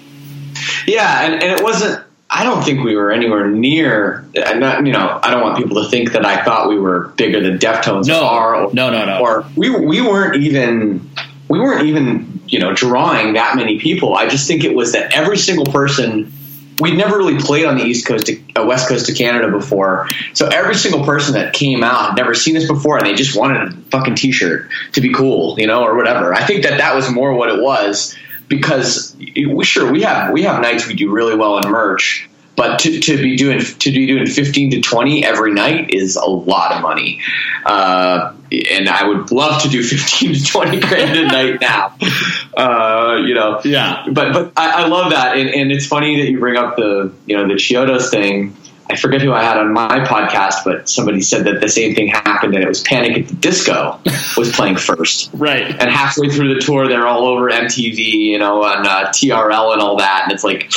[0.87, 2.03] Yeah, and, and it wasn't.
[2.29, 4.25] I don't think we were anywhere near.
[4.35, 7.41] Not, you know, I don't want people to think that I thought we were bigger
[7.41, 8.57] than Deftones no, are.
[8.57, 9.21] Or, no, no, no.
[9.21, 11.11] Or we we weren't even
[11.49, 14.15] we weren't even you know drawing that many people.
[14.15, 16.33] I just think it was that every single person
[16.81, 20.09] we'd never really played on the east coast, to, uh, west coast of Canada before.
[20.33, 23.37] So every single person that came out had never seen us before, and they just
[23.37, 26.35] wanted a fucking t-shirt to be cool, you know, or whatever.
[26.35, 28.15] I think that that was more what it was
[28.49, 32.81] because we sure we have we have nights we do really well in merch, but
[32.81, 36.73] to, to be doing to be doing fifteen to twenty every night is a lot
[36.73, 37.21] of money,
[37.65, 41.97] uh, and I would love to do fifteen to twenty grand a night now.
[42.57, 44.07] Uh, you know, yeah.
[44.11, 47.13] But but I, I love that, and, and, it's funny that you bring up the
[47.27, 48.57] you know the Chiodos thing.
[48.89, 52.09] I forget who I had on my podcast, but somebody said that the same thing
[52.09, 53.99] happened, and it was Panic at the Disco
[54.37, 55.31] was playing first.
[55.35, 55.65] Right.
[55.65, 59.83] And halfway through the tour, they're all over MTV, you know, on uh, TRL and
[59.83, 60.71] all that, and it's like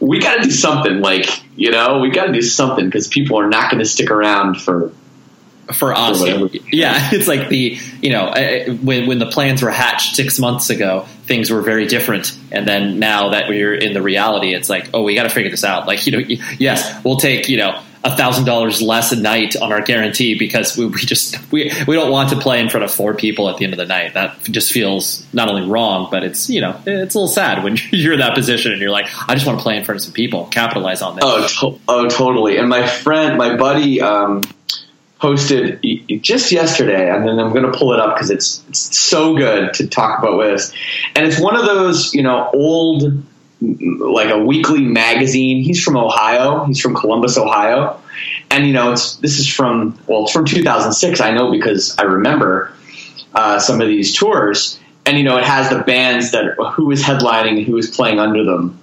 [0.00, 1.00] we got to do something.
[1.00, 4.10] Like, you know, we got to do something because people are not going to stick
[4.10, 4.92] around for
[5.72, 6.20] for us.
[6.72, 10.70] Yeah, it's like the you know uh, when when the plans were hatched six months
[10.70, 14.90] ago, things were very different, and then now that we're in the reality, it's like
[14.94, 15.86] oh, we got to figure this out.
[15.86, 19.72] Like you know, yes, we'll take you know a thousand dollars less a night on
[19.72, 22.90] our guarantee because we, we just we we don't want to play in front of
[22.90, 24.14] four people at the end of the night.
[24.14, 27.76] That just feels not only wrong, but it's you know it's a little sad when
[27.90, 30.04] you're in that position and you're like, I just want to play in front of
[30.04, 31.24] some people, capitalize on this.
[31.26, 32.56] Oh, to- oh, totally.
[32.56, 34.42] And my friend, my buddy, um,
[35.20, 35.84] posted
[36.22, 39.74] just yesterday, and then I'm going to pull it up because it's, it's so good
[39.74, 40.72] to talk about with us.
[41.14, 43.22] And it's one of those, you know, old,
[43.60, 45.62] like a weekly magazine.
[45.62, 46.64] He's from Ohio.
[46.64, 48.00] He's from Columbus, Ohio.
[48.50, 51.20] And you know, it's this is from well, it's from 2006.
[51.20, 52.72] I know because I remember
[53.34, 54.80] uh, some of these tours.
[55.06, 58.18] And you know, it has the bands that who was headlining and who was playing
[58.18, 58.80] under them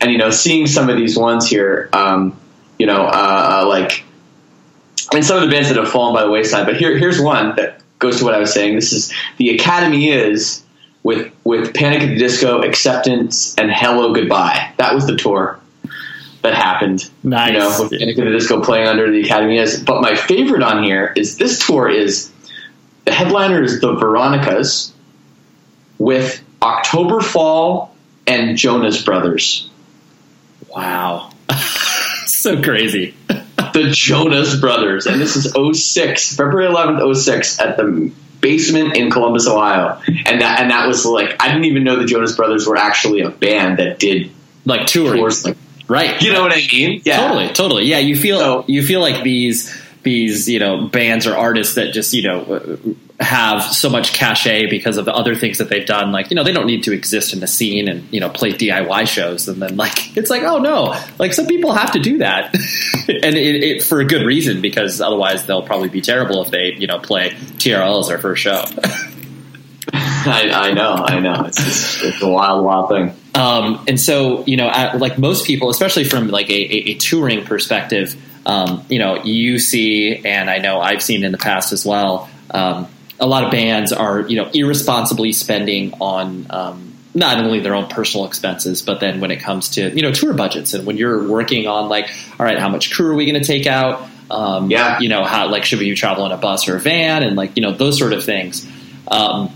[0.00, 2.38] and you know seeing some of these ones here um,
[2.78, 4.04] you know uh, uh, like
[5.12, 7.54] and some of the bands that have fallen by the wayside but here here's one
[7.56, 8.74] that goes to what i was saying.
[8.74, 10.62] This is the academy is
[11.02, 14.72] with with panic at the disco acceptance and hello goodbye.
[14.78, 15.58] That was the tour
[16.42, 17.52] that happened Nice.
[17.52, 19.82] you know with panic at the disco playing under the academy is.
[19.82, 22.30] But my favorite on here is this tour is
[23.04, 24.92] the headliner is the veronicas
[25.98, 27.94] with october fall
[28.26, 29.68] and jonas brothers.
[30.74, 31.30] Wow,
[32.26, 33.14] so crazy.
[33.72, 39.46] the Jonas Brothers, and this is 06, February 11th, 06, at the basement in Columbus,
[39.46, 42.76] Ohio, and that and that was like I didn't even know the Jonas Brothers were
[42.76, 44.30] actually a band that did
[44.64, 45.56] Like touring, tours like
[45.88, 46.20] right?
[46.22, 47.02] you know what I mean?
[47.04, 47.84] Yeah, Totally, totally.
[47.84, 51.92] Yeah, you feel So- you feel like these these you know bands or artists that
[51.92, 52.76] just you know uh,
[53.20, 56.10] have so much cachet because of the other things that they've done.
[56.10, 58.52] Like you know they don't need to exist in the scene and you know play
[58.52, 59.48] DIY shows.
[59.48, 62.54] And then like it's like oh no, like some people have to do that,
[63.08, 66.74] and it, it for a good reason because otherwise they'll probably be terrible if they
[66.74, 68.64] you know play TRL as their first show.
[69.92, 71.44] I, I know, I know.
[71.46, 73.14] It's just, it's a wild, wild thing.
[73.34, 77.44] Um, and so, you know, like most people, especially from like a, a, a touring
[77.44, 78.14] perspective,
[78.46, 82.28] um, you know, you see, and I know I've seen in the past as well,
[82.50, 82.88] um,
[83.20, 87.88] a lot of bands are, you know, irresponsibly spending on um, not only their own
[87.88, 91.28] personal expenses, but then when it comes to, you know, tour budgets and when you're
[91.28, 94.08] working on like, all right, how much crew are we going to take out?
[94.30, 95.00] Um, Yeah.
[95.00, 97.22] You know, how, like, should we travel on a bus or a van?
[97.22, 98.66] And like, you know, those sort of things.
[99.08, 99.50] Um,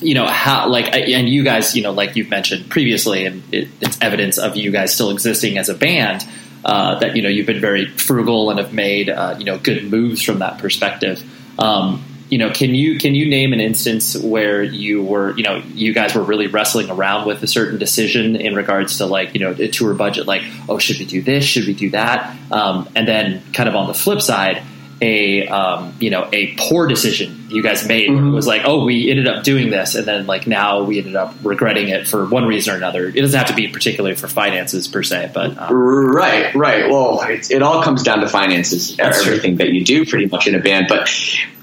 [0.00, 3.68] you know how like and you guys you know like you've mentioned previously and it,
[3.80, 6.26] it's evidence of you guys still existing as a band
[6.64, 9.84] uh, that you know you've been very frugal and have made uh, you know good
[9.84, 11.22] moves from that perspective
[11.58, 12.04] um,
[12.34, 15.94] you know can you can you name an instance where you were you know you
[15.94, 19.52] guys were really wrestling around with a certain decision in regards to like you know
[19.52, 21.44] a tour budget like oh should we do this?
[21.44, 22.36] Should we do that?
[22.50, 24.64] Um, and then kind of on the flip side
[25.00, 29.10] a um, you know a poor decision you guys made it was like oh we
[29.10, 32.46] ended up doing this and then like now we ended up regretting it for one
[32.46, 35.72] reason or another it doesn't have to be particularly for finances per se but um,
[36.14, 36.88] Right, right.
[36.88, 39.32] Well, it, it all comes down to finances, That's true.
[39.32, 40.86] everything that you do pretty much in a band.
[40.88, 41.10] But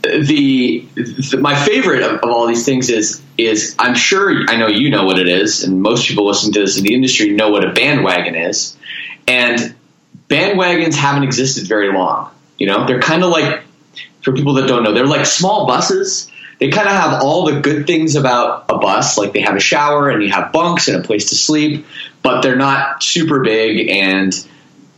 [0.04, 4.68] the, the my favorite of, of all these things is is I'm sure I know
[4.68, 7.50] you know what it is, and most people listening to this in the industry know
[7.50, 8.76] what a bandwagon is,
[9.28, 9.74] and
[10.28, 12.32] bandwagons haven't existed very long.
[12.62, 13.64] You know, they're kind of like
[14.22, 16.30] for people that don't know, they're like small buses.
[16.60, 19.60] They kind of have all the good things about a bus, like they have a
[19.60, 21.88] shower and you have bunks and a place to sleep,
[22.22, 24.32] but they're not super big and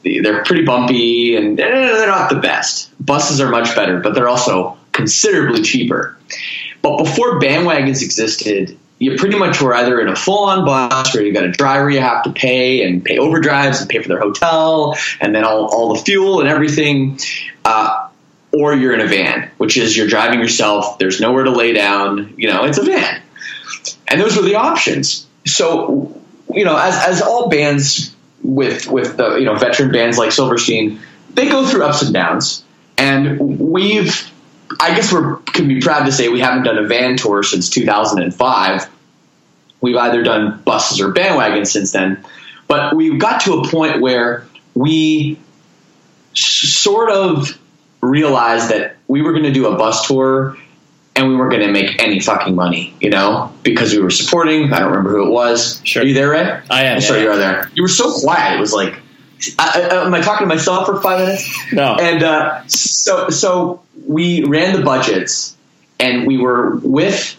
[0.03, 2.89] they're pretty bumpy and eh, they're not the best.
[2.99, 6.17] Buses are much better, but they're also considerably cheaper.
[6.81, 11.33] But before bandwagons existed, you pretty much were either in a full-on bus where you
[11.33, 14.97] got a driver you have to pay and pay overdrives and pay for their hotel
[15.19, 17.19] and then all, all the fuel and everything,
[17.65, 18.09] uh,
[18.51, 20.99] or you're in a van, which is you're driving yourself.
[20.99, 22.35] There's nowhere to lay down.
[22.37, 23.21] You know, it's a van,
[24.07, 25.27] and those were the options.
[25.45, 26.21] So,
[26.53, 30.99] you know, as as all bands with with the you know veteran bands like Silverstein,
[31.33, 32.63] they go through ups and downs,
[32.97, 34.31] and we've
[34.79, 37.69] I guess we're can be proud to say we haven't done a van tour since
[37.69, 38.89] 2005.
[39.81, 42.23] We've either done buses or bandwagons since then,
[42.67, 45.39] but we've got to a point where we
[46.33, 47.57] sort of
[48.01, 50.57] realized that we were going to do a bus tour
[51.15, 54.73] and we weren't going to make any fucking money, you know, because we were supporting.
[54.73, 55.79] I don't remember who it was.
[55.83, 56.01] Sure.
[56.01, 56.61] Are you there, Ray?
[56.69, 57.25] I am, I'm sorry, yeah.
[57.25, 57.71] you are there.
[57.75, 58.57] You were so quiet.
[58.57, 58.99] It was like
[59.59, 61.49] I, I, am I talking to myself for five minutes?
[61.73, 61.95] No.
[61.95, 65.55] And uh, so so we ran the budgets,
[65.99, 67.35] and we were with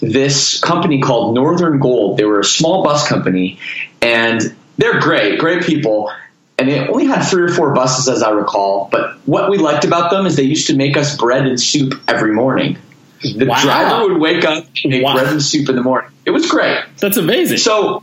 [0.00, 2.18] this company called Northern Gold.
[2.18, 3.58] They were a small bus company,
[4.00, 6.10] and they're great, great people.
[6.58, 8.88] And they only had three or four buses, as I recall.
[8.90, 11.94] But what we liked about them is they used to make us bread and soup
[12.08, 12.76] every morning.
[13.22, 13.62] The Wow.
[13.62, 15.14] driver would wake up, make Wow.
[15.14, 16.10] bread and soup in the morning.
[16.26, 16.78] It was great.
[16.98, 17.58] That's amazing.
[17.58, 18.02] So,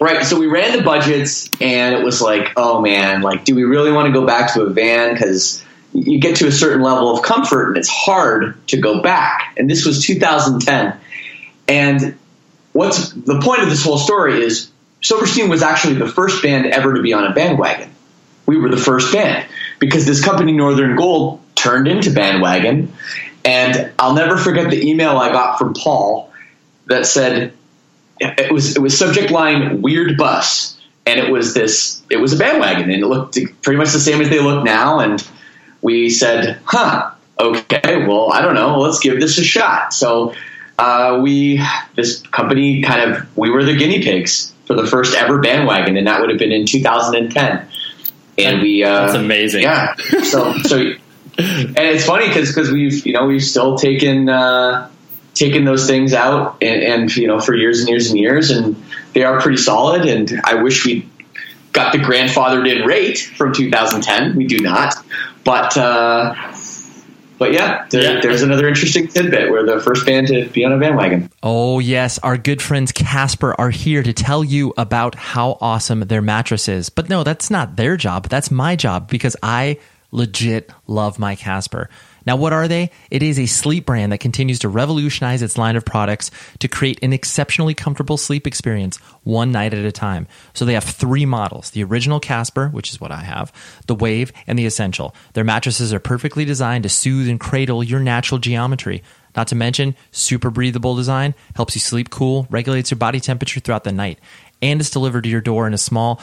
[0.00, 0.24] right.
[0.24, 3.90] So we ran the budgets, and it was like, oh man, like, do we really
[3.92, 5.14] want to go back to a van?
[5.14, 5.62] Because
[5.94, 9.54] you get to a certain level of comfort, and it's hard to go back.
[9.56, 10.94] And this was 2010.
[11.68, 12.16] And
[12.72, 14.70] what's the point of this whole story is
[15.02, 17.90] Silverstein was actually the first band ever to be on a bandwagon.
[18.46, 19.46] We were the first band
[19.78, 22.92] because this company, Northern Gold, turned into Bandwagon.
[23.44, 26.32] And I'll never forget the email I got from Paul
[26.86, 27.52] that said,
[28.20, 32.36] it was it was subject line weird bus and it was this it was a
[32.36, 35.26] bandwagon and it looked pretty much the same as they look now and
[35.80, 37.10] we said huh
[37.40, 40.34] okay well i don't know let's give this a shot so
[40.78, 41.62] uh, we
[41.94, 46.06] this company kind of we were the guinea pigs for the first ever bandwagon and
[46.06, 47.68] that would have been in 2010
[48.38, 49.62] and we uh, That's amazing.
[49.62, 49.94] yeah.
[49.96, 54.90] So so and it's funny because because we've you know we've still taken uh,
[55.34, 58.82] taken those things out and, and you know for years and years and years and
[59.14, 61.08] they are pretty solid and I wish we
[61.72, 64.94] got the grandfathered in rate from 2010 we do not.
[65.44, 66.34] But uh,
[67.42, 68.20] but yeah, there, Yeah.
[68.20, 72.18] there's another interesting tidbit we're the first band to be on a bandwagon Oh, yes.
[72.18, 76.88] Our good friends Casper are here to tell you about how awesome their mattress is.
[76.88, 78.28] But no, that's not their job.
[78.28, 79.78] That's my job because I
[80.12, 81.88] legit love my Casper.
[82.26, 82.90] Now, what are they?
[83.10, 86.30] It is a sleep brand that continues to revolutionize its line of products
[86.60, 90.26] to create an exceptionally comfortable sleep experience one night at a time.
[90.54, 93.52] So they have three models the original Casper, which is what I have,
[93.86, 95.14] the Wave, and the Essential.
[95.32, 99.02] Their mattresses are perfectly designed to soothe and cradle your natural geometry.
[99.34, 103.84] Not to mention, super breathable design helps you sleep cool, regulates your body temperature throughout
[103.84, 104.18] the night,
[104.60, 106.20] and is delivered to your door in a small,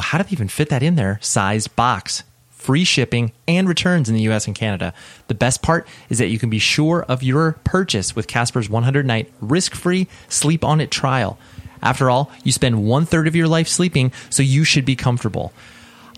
[0.00, 2.22] how do they even fit that in there, sized box.
[2.62, 4.94] Free shipping and returns in the US and Canada.
[5.26, 9.04] The best part is that you can be sure of your purchase with Casper's 100
[9.04, 11.40] night risk free sleep on it trial.
[11.82, 15.52] After all, you spend one third of your life sleeping, so you should be comfortable.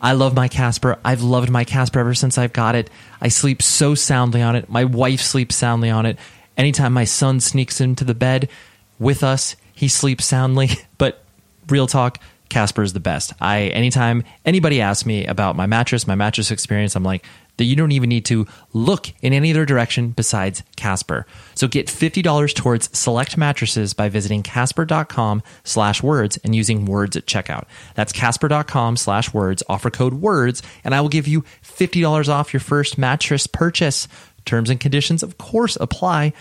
[0.02, 0.98] I love my Casper.
[1.02, 2.90] I've loved my Casper ever since I've got it.
[3.22, 4.68] I sleep so soundly on it.
[4.68, 6.18] My wife sleeps soundly on it.
[6.58, 8.50] Anytime my son sneaks into the bed
[8.98, 10.68] with us, he sleeps soundly.
[10.98, 11.24] But
[11.68, 13.32] real talk, Casper is the best.
[13.40, 17.24] I anytime anybody asks me about my mattress, my mattress experience, I'm like,
[17.56, 21.26] that you don't even need to look in any other direction besides Casper.
[21.54, 27.26] So get $50 towards select mattresses by visiting casper.com slash words and using words at
[27.26, 27.64] checkout.
[27.94, 32.60] That's casper.com slash words, offer code words, and I will give you $50 off your
[32.60, 34.08] first mattress purchase.
[34.44, 36.32] Terms and conditions, of course, apply,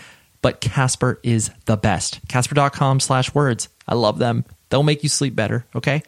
[0.42, 2.20] but Casper is the best.
[2.28, 3.68] Casper.com slash words.
[3.88, 4.44] I love them.
[4.74, 6.02] They'll make you sleep better, okay?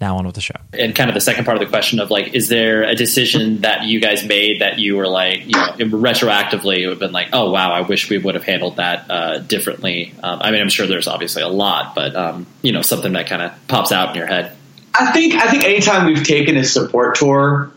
[0.00, 0.54] Now on with the show.
[0.72, 3.60] and kind of the second part of the question of like, is there a decision
[3.60, 7.12] that you guys made that you were like, you know, retroactively, it would have been
[7.12, 10.14] like, oh wow, I wish we would have handled that uh, differently.
[10.22, 13.26] Um, I mean, I'm sure there's obviously a lot, but um, you know, something that
[13.26, 14.56] kind of pops out in your head.
[14.94, 17.72] I think I think anytime we've taken a support tour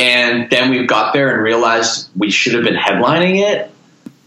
[0.00, 3.70] and then we've got there and realized we should have been headlining it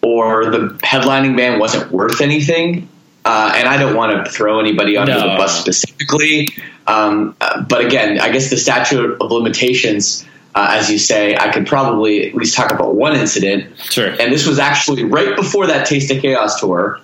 [0.02, 2.88] or the headlining band wasn't worth anything.
[3.24, 5.20] Uh, and I don't want to throw anybody under No.
[5.22, 6.48] the bus specifically.
[6.88, 11.52] Um, uh, but again, I guess the statute of limitations, uh, as you say, I
[11.52, 13.78] could probably at least talk about one incident.
[13.92, 14.08] Sure.
[14.08, 17.00] And this was actually right before that Taste of Chaos tour.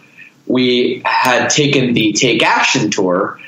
[0.47, 3.39] We had taken the Take Action tour,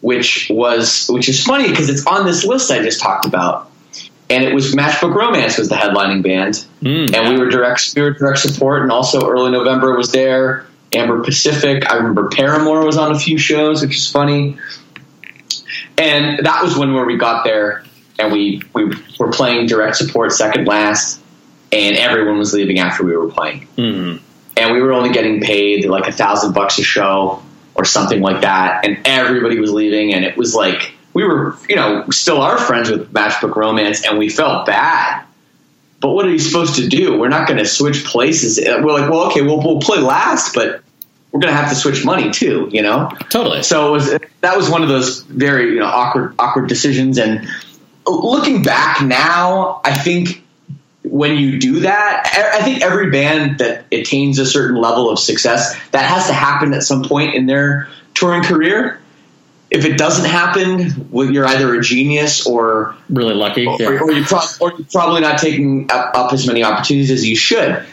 [0.00, 3.70] which was which is funny because it's on this list I just talked about,
[4.30, 8.02] and it was Matchbook Romance was the headlining band, Mm, and we were direct we
[8.02, 10.64] were direct support, and also early November was there.
[10.94, 14.56] Amber Pacific, I remember Paramore was on a few shows, which is funny,
[15.98, 17.84] and that was when where we got there,
[18.18, 21.20] and we we were playing direct support second last,
[21.72, 24.20] and everyone was leaving after we were playing Mhm.
[24.56, 27.42] and we were only getting paid like a thousand bucks a show
[27.74, 31.76] or something like that, and everybody was leaving, and it was like we were, you
[31.76, 35.22] know, still are friends with Matchbook Romance, and we felt bad.
[36.00, 37.16] But what are you supposed to do?
[37.18, 38.60] We're not going to switch places.
[38.62, 40.82] We're like, well, okay, we'll, we'll play last, but
[41.34, 43.10] we're going to have to switch money too, you know.
[43.28, 43.64] Totally.
[43.64, 47.18] So it was, that was one of those very you know awkward awkward decisions.
[47.18, 47.48] And
[48.06, 50.44] looking back now, I think
[51.02, 55.76] when you do that, I think every band that attains a certain level of success,
[55.90, 59.00] that has to happen at some point in their touring career.
[59.72, 63.66] if it doesn't happen, well, you're either a genius or Really lucky.
[63.66, 63.88] or, Yeah.
[63.98, 67.34] or you're, pro- or you're probably not taking up, up as many opportunities as you
[67.34, 67.84] should.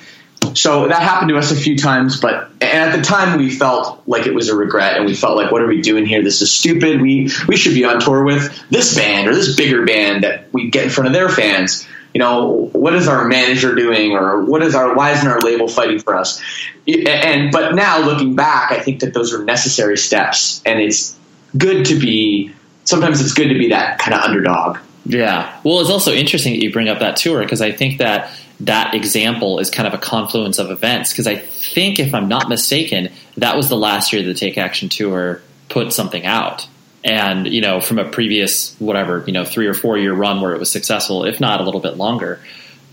[0.54, 4.02] So that happened to us a few times, but and at the time we felt
[4.08, 6.24] like it was a regret, and we felt like, what are we doing here?
[6.24, 7.02] This is stupid.
[7.02, 10.70] We we should be on tour with this band or this bigger band that we
[10.70, 11.88] get in front of their fans.
[12.14, 15.68] You know, what is our manager doing, or what is our why isn't our label
[15.68, 16.42] fighting for us?
[16.86, 21.18] And but now looking back, I think that those are necessary steps, and it's
[21.58, 22.54] good to be.
[22.84, 24.80] Sometimes it's good to be that kind of underdog.
[25.06, 25.60] Yeah.
[25.64, 28.32] Well, it's also interesting that you bring up that tour because I think that
[28.66, 31.12] that example is kind of a confluence of events.
[31.12, 34.90] Because I think, if I'm not mistaken, that was the last year the Take Action
[34.90, 36.68] Tour put something out.
[37.04, 40.54] And, you know, from a previous, whatever, you know, three or four year run where
[40.54, 42.40] it was successful, if not a little bit longer.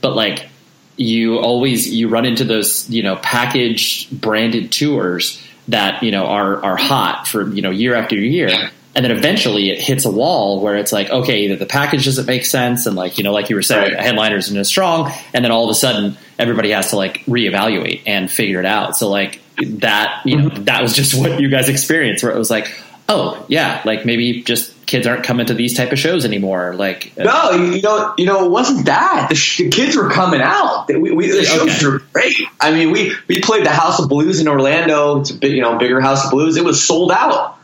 [0.01, 0.49] But like,
[0.99, 6.63] you always you run into those you know packaged branded tours that you know are
[6.65, 10.61] are hot for you know year after year and then eventually it hits a wall
[10.61, 13.49] where it's like okay either the package doesn't make sense and like you know like
[13.51, 14.01] you were saying Right.
[14.03, 18.03] headliners isn't as strong and then all of a sudden everybody has to like reevaluate
[18.07, 20.65] and figure it out so like that you know mm-hmm.
[20.65, 22.73] that was just what you guys experienced where it was like
[23.09, 27.13] oh yeah like maybe just kids aren't coming to these type of shows anymore like
[27.19, 29.27] uh, No, you, you know, you know, it wasn't that.
[29.29, 30.87] The, sh- the kids were coming out.
[30.89, 31.87] We, we, the shows Okay.
[31.87, 32.37] were great.
[32.59, 35.21] I mean, we we played the House of Blues in Orlando.
[35.21, 36.57] It's a big, you know, bigger House of Blues.
[36.57, 37.58] It was sold out.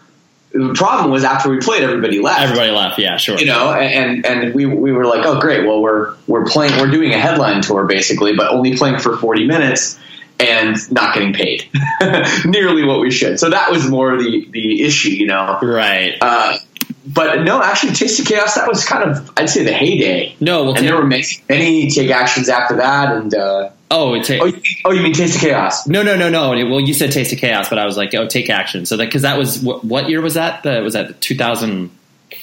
[0.55, 2.41] The problem was after we played, everybody left.
[2.41, 5.83] everybody left yeah sure you know, and and we we were like, oh great, well
[5.83, 9.99] we're we're playing, we're doing a headline tour basically, but only playing for forty minutes
[10.39, 11.69] and not getting paid
[12.45, 13.41] nearly what we should.
[13.41, 15.59] So that was more the the issue, you know.
[15.61, 16.59] right Uh,
[17.07, 20.37] but no, actually, Taste of Chaos that was kind of I'd say the heyday.
[20.41, 23.15] no well and there were many, many take actions after that.
[23.17, 25.87] And uh, Oh, it ta- oh, you, oh, you mean Taste of Chaos?
[25.87, 26.51] no, no, no, no.
[26.51, 28.87] Well, you said Taste of Chaos, but I was like, oh, take action.
[28.87, 30.65] So that because that was what, what year was that?
[30.65, 31.91] The, was that 2000?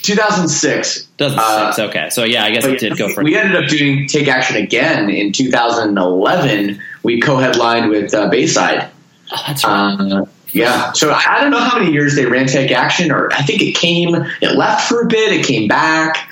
[0.01, 1.03] 2006.
[1.17, 1.79] 2006.
[1.89, 3.23] okay, so yeah, I guess it did go for.
[3.23, 6.81] we ended up doing Take Action again in 2011.
[7.03, 8.89] We co-headlined with uh, Bayside.
[9.33, 9.97] oh, that's right.
[9.99, 10.93] Uh, yeah.
[10.93, 13.75] So I don't know how many years they ran Take Action, or I think it
[13.75, 16.29] came, it left for a bit, it came back.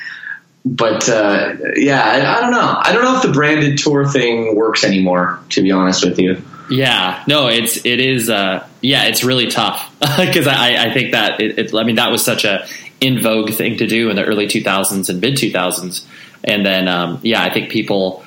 [0.69, 2.77] But uh, yeah, I, I don't know.
[2.79, 5.39] I don't know if the branded tour thing works anymore.
[5.49, 6.39] To be honest with you.
[6.69, 8.29] Yeah, no, it's it is.
[8.29, 11.73] Uh, yeah, it's really tough because I, I think that it, it.
[11.73, 12.67] I mean, that was such a
[13.01, 16.05] in vogue thing to do in the early 2000s and mid 2000s,
[16.43, 18.23] and then um, yeah, I think people.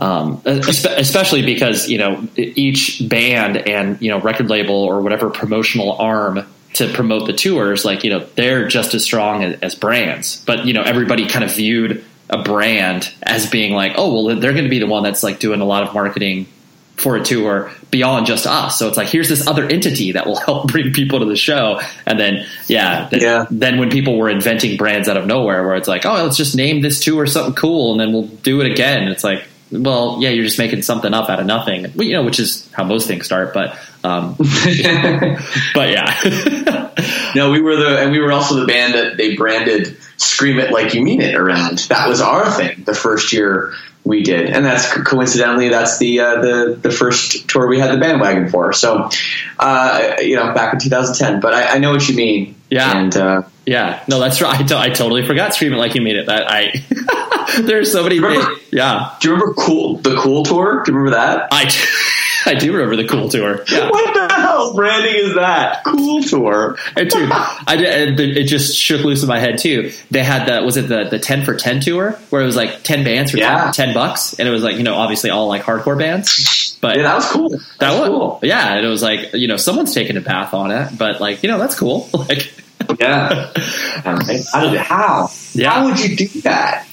[0.00, 5.92] Um, especially because you know each band and you know record label or whatever promotional
[5.92, 10.42] arm to promote the tours, like you know they're just as strong as, as brands.
[10.46, 14.52] But you know everybody kind of viewed a brand as being like, oh well, they're
[14.52, 16.46] going to be the one that's like doing a lot of marketing
[16.96, 18.76] for a tour beyond just us.
[18.78, 21.80] So it's like here's this other entity that will help bring people to the show.
[22.06, 23.46] And then yeah, th- Yeah.
[23.50, 26.54] then when people were inventing brands out of nowhere, where it's like, oh, let's just
[26.56, 29.08] name this tour something cool, and then we'll do it again.
[29.08, 29.44] It's like.
[29.70, 32.70] Well, yeah, you're just making something up out of nothing, Well, you know, which is
[32.72, 33.52] how most things start.
[33.52, 36.88] But, um, but yeah,
[37.34, 40.72] No, we were the, and we were also the band that they branded "Scream It
[40.72, 41.78] Like You Mean It" around.
[41.88, 46.40] That was our thing the first year we did, and that's coincidentally that's the uh,
[46.40, 48.72] the the first tour we had the bandwagon for.
[48.72, 49.10] So,
[49.58, 51.40] uh, you know, back in 2010.
[51.40, 52.56] But I, I know what you mean.
[52.70, 52.98] Yeah.
[52.98, 54.72] and uh, yeah, no, that's right.
[54.72, 56.72] I, I totally forgot "Scream It Like You Mean It." That I
[57.60, 58.20] there's so many.
[58.20, 60.82] Remember- yeah, do you remember cool the Cool tour?
[60.84, 61.48] Do you remember that?
[61.52, 61.70] I
[62.46, 63.64] I do remember the cool tour.
[63.68, 63.90] Yeah.
[63.90, 65.84] What the hell branding is that?
[65.84, 66.76] Cool tour.
[66.96, 69.92] And dude, I did, it just shook loose in my head too.
[70.10, 72.82] They had the was it the the ten for ten tour where it was like
[72.84, 73.70] ten bands for Yeah.
[73.72, 76.96] 10, 10 bucks, and it was like you know obviously all like hardcore bands, but
[76.96, 77.48] Yeah, that was cool.
[77.80, 78.40] that was cool.
[78.42, 81.42] yeah, and it was like you know someone's taking a bath on it, but like
[81.42, 82.08] you know that's cool.
[82.14, 82.52] Like
[83.00, 83.52] Yeah.
[84.04, 84.18] How
[84.78, 85.28] how?
[85.52, 85.70] Yeah.
[85.70, 86.86] How would you do that?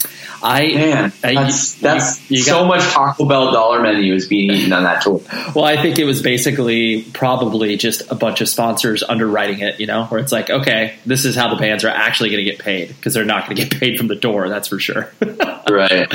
[0.47, 4.27] I Man, I- that's you- that's you so got- much Taco Bell dollar menu is
[4.27, 5.19] being eaten on that tour.
[5.55, 9.87] well, I think it was basically probably just a bunch of sponsors underwriting it, you
[9.87, 12.59] know, where it's like okay, this is how the bands are actually going to get
[12.59, 15.11] paid because they're not going to get paid from the door, that's for sure.
[15.67, 16.07] Right.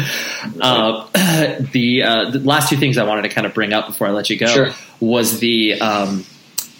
[0.60, 1.06] Uh,
[1.72, 4.10] the, uh, the last two things I wanted to kind of bring up before I
[4.10, 4.68] let you go Sure.
[5.00, 6.24] was the, um,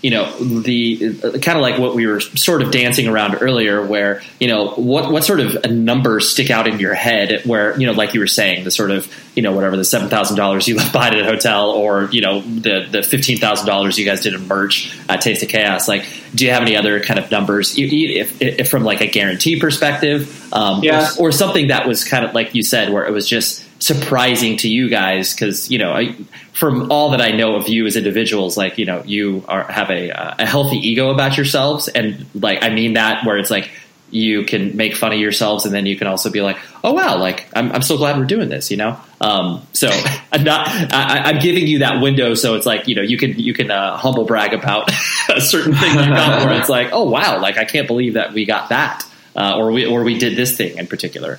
[0.03, 4.22] you know, the kind of like what we were sort of dancing around earlier, where
[4.38, 7.92] you know what what sort of numbers stick out in your head, where you know,
[7.92, 10.76] like you were saying, the sort of you know whatever the seven thousand dollars you
[10.78, 14.22] left behind at a hotel, or you know the the fifteen thousand dollars you guys
[14.22, 15.86] did in merch at Taste of Chaos.
[15.88, 19.61] Like, do you have any other kind of numbers, if, if from like a guarantee
[19.61, 21.11] perspective, um, Yeah.
[21.18, 24.59] or, or something that was kind of like you said, where it was just surprising
[24.59, 26.12] to you guys because you know I,
[26.53, 29.91] from all that I know of you as individuals, like you know you are have
[29.91, 33.70] a a healthy ego about yourselves, and like I mean that where it's like
[34.11, 37.16] you can make fun of yourselves and then you can also be like, oh wow,
[37.18, 38.99] like I'm, I'm so glad we're doing this, you know?
[39.20, 39.89] Um, so
[40.33, 42.35] I'm not, I, am giving you that window.
[42.35, 44.91] So it's like, you know, you can, you can, uh, humble brag about
[45.28, 48.33] a certain thing you got where it's like, oh wow, like I can't believe that
[48.33, 49.07] we got that.
[49.37, 51.39] Uh, or we, or we did this thing in particular.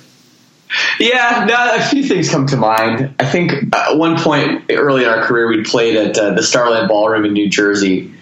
[0.98, 3.14] Yeah, no, a few things come to mind.
[3.18, 6.88] I think at one point early in our career, we played at uh, the Starland
[6.88, 8.12] Ballroom in New Jersey,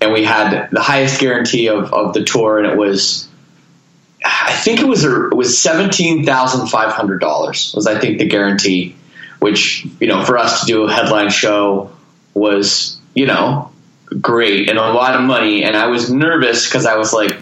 [0.00, 3.28] and we had the highest guarantee of, of the tour, and it was
[4.24, 8.18] I think it was a, it was seventeen thousand five hundred dollars was I think
[8.18, 8.96] the guarantee,
[9.38, 11.92] which you know for us to do a headline show
[12.34, 13.70] was you know
[14.20, 17.36] great and a lot of money, and I was nervous because I was like,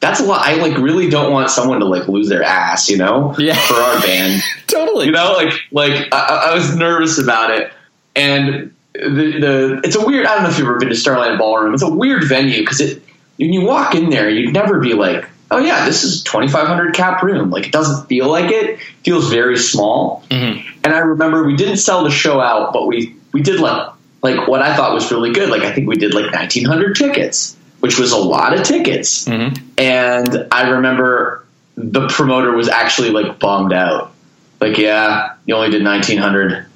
[0.00, 0.46] that's a lot.
[0.46, 3.54] I like really don't want someone to like lose their ass, you know, yeah.
[3.66, 5.06] for our band, totally.
[5.06, 7.72] You know, like like I, I was nervous about it,
[8.16, 10.26] and the, the it's a weird.
[10.26, 11.74] I don't know if you've ever been to Starland Ballroom.
[11.74, 13.02] It's a weird venue because it
[13.38, 17.22] when you walk in there, you'd never be like oh yeah, this is 2,500 cap
[17.22, 17.50] room.
[17.50, 18.70] Like it doesn't feel like it.
[18.70, 20.22] it feels very small.
[20.30, 20.68] Mm-hmm.
[20.84, 23.92] And I remember we didn't sell the show out, but we we did like
[24.22, 25.50] like what I thought was really good.
[25.50, 29.26] Like I think we did like 1,900 tickets, which was a lot of tickets.
[29.26, 29.64] Mm-hmm.
[29.78, 31.44] And I remember
[31.76, 34.12] the promoter was actually like bummed out.
[34.60, 36.66] Like, yeah, you only did 1,900.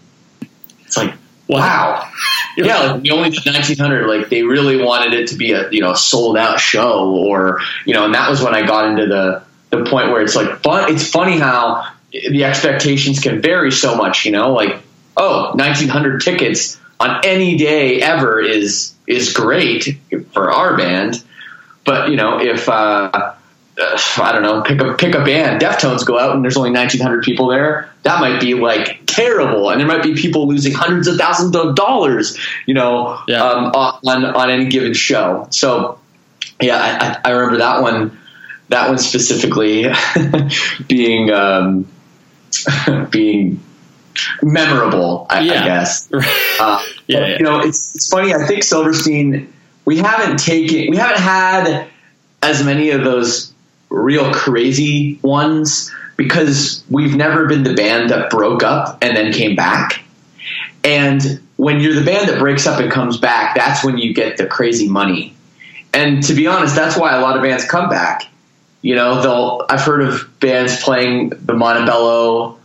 [0.85, 1.15] It's like,
[1.47, 2.11] wow
[2.57, 4.07] yeah, like we only did 1900.
[4.07, 7.95] Like they really wanted it to be a you know sold out show, or you
[7.95, 10.93] know, and that was when I got into the the point where it's like fun.
[10.93, 14.25] It's funny how the expectations can vary so much.
[14.25, 14.81] You know, like
[15.17, 19.99] oh, 1900 tickets on any day ever is is great
[20.33, 21.23] for our band,
[21.85, 22.69] but you know if.
[22.69, 23.35] uh
[23.77, 25.61] uh, I don't know, pick a pick a band.
[25.61, 27.91] Deftones go out and there's only 1,900 people there.
[28.05, 31.75] That might be like terrible, and there might be people losing hundreds of thousands of
[31.75, 33.43] dollars, you know, yeah.
[33.43, 35.49] um, on on any given show.
[35.51, 35.99] So,
[36.61, 38.19] yeah, I, I remember that one.
[38.69, 39.87] That one specifically
[40.89, 41.89] being um,
[43.11, 43.61] being
[44.43, 45.63] memorable, I, yeah.
[45.63, 46.11] I guess.
[46.61, 48.35] Uh, yeah, yeah, you know, it's it's funny.
[48.35, 49.53] I think Silverstein.
[49.85, 50.91] We haven't taken.
[50.91, 51.89] We haven't had
[52.43, 53.53] as many of those
[53.91, 59.57] real crazy ones because we've never been the band that broke up and then came
[59.57, 60.03] back.
[60.83, 64.37] And when you're the band that breaks up and comes back, that's when you get
[64.37, 65.35] the crazy money.
[65.93, 68.29] And to be honest, that's why a lot of bands come back.
[68.83, 69.65] You know, they'll.
[69.69, 72.59] I've heard of bands playing the Montebello,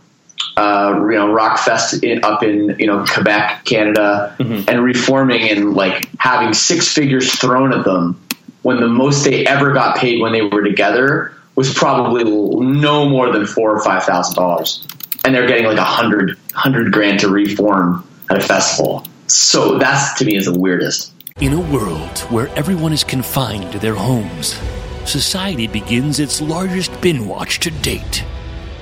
[1.10, 4.68] you know, rock fest in, up in you know Quebec, Canada, mm-hmm.
[4.68, 8.20] and reforming and like having six figures thrown at them
[8.62, 13.32] when the most they ever got paid when they were together was probably no more
[13.32, 14.86] than four or five thousand dollars,
[15.24, 19.04] and they're getting like a hundred hundred grand to reform at a festival.
[19.26, 21.12] So that's to me is the weirdest.
[21.40, 24.60] In a world where everyone is confined to their homes,
[25.04, 28.24] society begins its largest bin watch to date.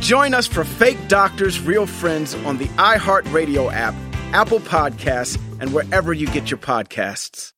[0.00, 3.94] Join us for Fake Doctors, Real Friends on the iHeartRadio app,
[4.32, 7.52] Apple Podcasts, and wherever you get your podcasts.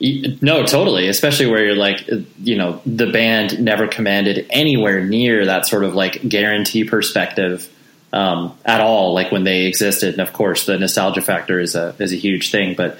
[0.00, 1.08] No, totally.
[1.08, 2.08] Especially where you're like,
[2.42, 7.68] you know, the band never commanded anywhere near that sort of like guarantee perspective
[8.12, 9.14] um, at all.
[9.14, 12.50] Like when they existed, and of course, the nostalgia factor is a is a huge
[12.50, 12.74] thing.
[12.76, 12.98] But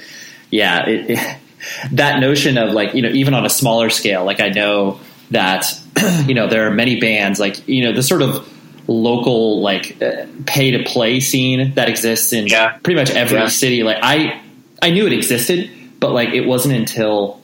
[0.50, 1.36] yeah, it, it,
[1.92, 5.00] that notion of like, you know, even on a smaller scale, like I know
[5.30, 5.66] that
[6.26, 8.48] you know there are many bands like you know the sort of
[8.86, 12.78] local like uh, pay to play scene that exists in Yeah.
[12.82, 13.48] pretty much every Yeah.
[13.48, 13.82] city.
[13.82, 14.40] Like I
[14.80, 15.70] I knew it existed,
[16.00, 17.40] but like it wasn't until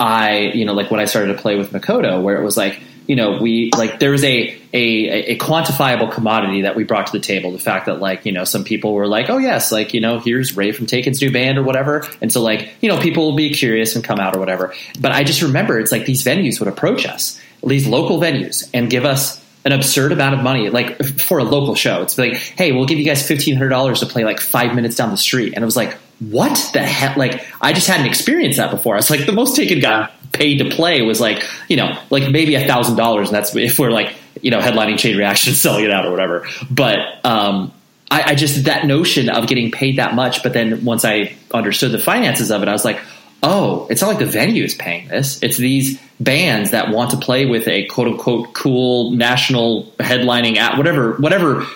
[0.00, 2.80] I you know like when I started to play with Makoto where it was like
[3.06, 7.12] you know, we like there was a, a a quantifiable commodity that we brought to
[7.12, 7.52] the table.
[7.52, 10.18] The fact that like you know some people were like, oh yes, like you know
[10.18, 13.36] here's Ray from Taken's new band or whatever, and so like you know people will
[13.36, 14.74] be curious and come out or whatever.
[15.00, 18.88] But I just remember it's like these venues would approach us, these local venues, and
[18.88, 22.02] give us an absurd amount of money, like for a local show.
[22.02, 24.96] It's like, hey, we'll give you guys fifteen hundred dollars to play like five minutes
[24.96, 27.16] down the street, and it was like, what the heck?
[27.16, 28.94] Like, I just hadn't experienced that before.
[28.94, 32.30] I was like, the most Taken got paid to play was like, you know, like
[32.30, 35.84] maybe a thousand dollars, and that's if we're like, you know, headlining chain reaction, selling
[35.84, 36.46] it out or whatever.
[36.70, 37.72] But um,
[38.10, 41.92] I, I just that notion of getting paid that much, but then once I understood
[41.92, 43.00] the finances of it, I was like,
[43.42, 45.42] oh, it's not like the venue is paying this.
[45.42, 50.76] It's these bands that want to play with a quote unquote cool national headlining at
[50.76, 51.66] whatever whatever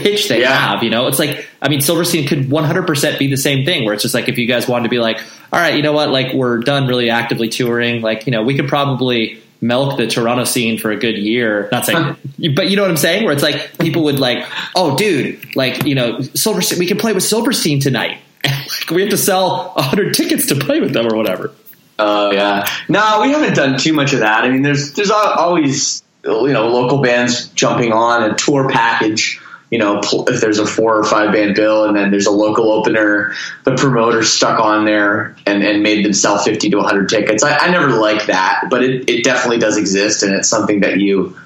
[0.00, 0.52] pitch they Yeah.
[0.52, 0.82] have.
[0.82, 3.84] You know, it's like I mean, Silverstein could 100 percent be the same thing.
[3.84, 5.18] Where it's just like if you guys wanted to be like,
[5.52, 8.02] all right, you know what, like we're done really actively touring.
[8.02, 11.68] Like you know, we could probably milk the Toronto scene for a good year.
[11.72, 12.16] Not saying,
[12.54, 13.24] but you know what I'm saying?
[13.24, 14.46] Where it's like people would like,
[14.76, 18.18] oh, dude, like you know, Silverstein, we can play with Silverstein tonight.
[18.44, 21.52] like we have to sell 100 tickets to play with them or whatever.
[21.98, 24.44] Oh yeah, no, we haven't done too much of that.
[24.44, 29.40] I mean, there's there's always you know local bands jumping on a tour package.
[29.70, 32.72] You know, if there's a four or five band bill, and then there's a local
[32.72, 37.42] opener, the promoter stuck on there and, and made them sell fifty to hundred tickets.
[37.42, 40.98] I, I never like that, but it, it definitely does exist, and it's something that
[41.00, 41.36] you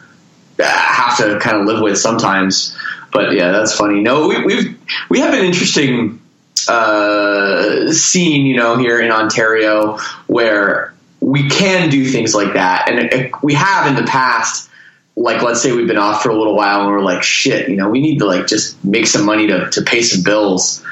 [0.61, 2.79] uh, have to kind of live with sometimes.
[3.13, 4.01] But yeah, that's funny.
[4.01, 6.21] No, we, we've we have an interesting
[6.69, 9.99] uh, scene, you know, here in Ontario
[10.29, 14.69] where we can do things like that, and it, it- we have in the past.
[15.15, 17.77] Like, let's say we've been off for a little while, and we're like, shit, you
[17.77, 20.83] know, we need to like just make some money to to pay some bills.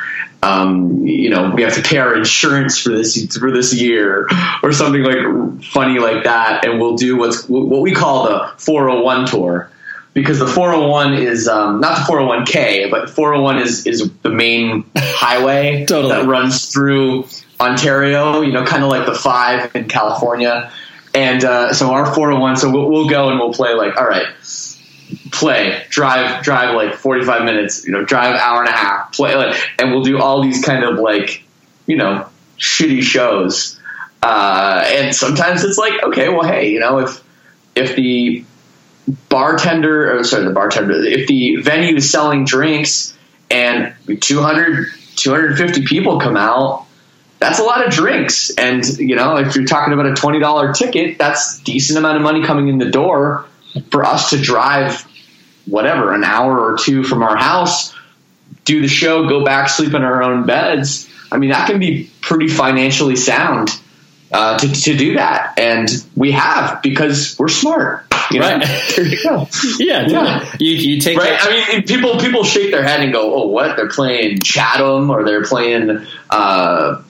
[0.42, 4.28] Um, you know, we have to pay our insurance for this for this year,
[4.62, 9.26] or something like funny like that, and we'll do what's what we call the 401
[9.26, 9.70] tour
[10.14, 15.84] because the 401 is um, not the 401k, but 401 is is the main highway
[15.88, 16.12] Totally.
[16.12, 17.26] that runs through
[17.60, 18.40] Ontario.
[18.40, 20.72] You know, kind of like the five in California.
[21.14, 24.28] And uh, so our 401, so we'll, we'll go and we'll play like, all right,
[25.32, 29.56] play, drive, drive like 45 minutes, you know, drive hour and a half, play, like,
[29.78, 31.42] and we'll do all these kind of like,
[31.86, 33.80] you know, shitty shows.
[34.22, 37.24] Uh, and sometimes it's like, okay, well, hey, you know, if
[37.74, 38.44] if the
[39.28, 43.16] bartender, or sorry, the bartender, if the venue is selling drinks
[43.50, 46.86] and 200, 250 people come out,
[47.40, 48.50] that's a lot of drinks.
[48.50, 52.44] And, you know, if you're talking about a $20 ticket, that's decent amount of money
[52.44, 53.46] coming in the door
[53.90, 55.06] for us to drive
[55.66, 57.94] whatever, an hour or two from our house,
[58.64, 61.08] do the show, go back, sleep in our own beds.
[61.32, 63.70] I mean, that can be pretty financially sound
[64.32, 65.58] uh, to, to do that.
[65.58, 68.04] And we have because we're smart.
[68.30, 68.48] You know?
[68.48, 68.92] Right.
[68.96, 69.48] there you go.
[69.78, 70.52] Yeah, Yeah.
[70.58, 71.36] You, you take Right.
[71.40, 73.76] I mean, people people shake their head and go, "Oh, what?
[73.76, 77.02] They're playing Chatham or they're playing uh,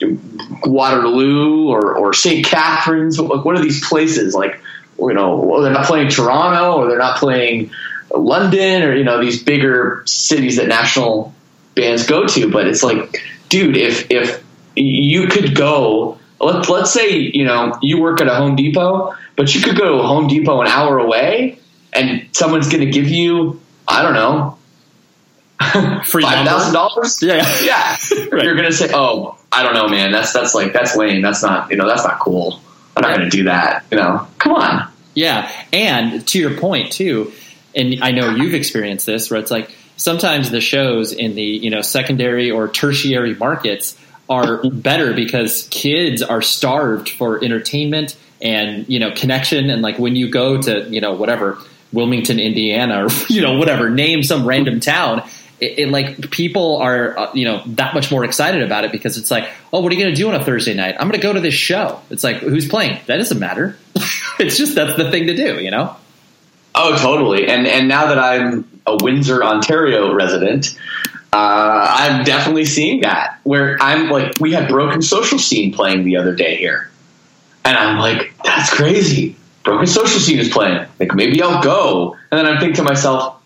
[0.63, 2.45] Waterloo or, or St.
[2.45, 3.19] Catharines.
[3.19, 4.33] Like, what are these places?
[4.33, 4.61] Like,
[4.99, 7.71] you know, well, they're not playing Toronto or they're not playing
[8.15, 11.33] London or you know these bigger cities that national
[11.75, 12.51] bands go to.
[12.51, 14.43] But it's like, dude, if if
[14.75, 19.53] you could go, let, let's say you know you work at a Home Depot, but
[19.53, 21.59] you could go to a Home Depot an hour away,
[21.93, 24.57] and someone's going to give you, I don't know,
[26.05, 27.21] Free five thousand dollars.
[27.21, 27.45] Yeah.
[27.63, 27.97] yeah.
[28.31, 28.43] Right.
[28.43, 30.11] You're going to say, oh, I don't know, man.
[30.11, 31.21] That's that's like that's lame.
[31.21, 32.59] That's not you know that's not cool.
[32.95, 33.85] I'm not going to do that.
[33.91, 34.89] You know, come on.
[35.13, 37.33] Yeah, and to your point too,
[37.75, 41.69] and I know you've experienced this, where it's like sometimes the shows in the you
[41.69, 43.97] know secondary or tertiary markets
[44.31, 50.15] are better because kids are starved for entertainment and you know connection, and like when
[50.15, 51.59] you go to you know whatever
[51.93, 55.23] Wilmington, Indiana, or you know whatever name some random town.
[55.59, 59.19] It, it like people are uh, you know that much more excited about it because
[59.19, 61.21] it's like oh what are you going to do on a Thursday night I'm going
[61.21, 63.77] to go to this show it's like who's playing that doesn't matter
[64.39, 65.95] it's just that's the thing to do, you know.
[66.73, 67.47] Oh, totally.
[67.47, 70.77] And and now that I'm a Windsor, Ontario resident,
[71.33, 73.39] uh, I'm definitely seeing that.
[73.43, 76.89] Where I'm like, we had Broken Social Scene playing the other day here,
[77.63, 79.35] and I'm like, that's crazy.
[79.63, 80.87] Broken Social Scene is playing.
[80.99, 82.17] Like maybe I'll go.
[82.31, 83.41] And then I'm thinking to myself,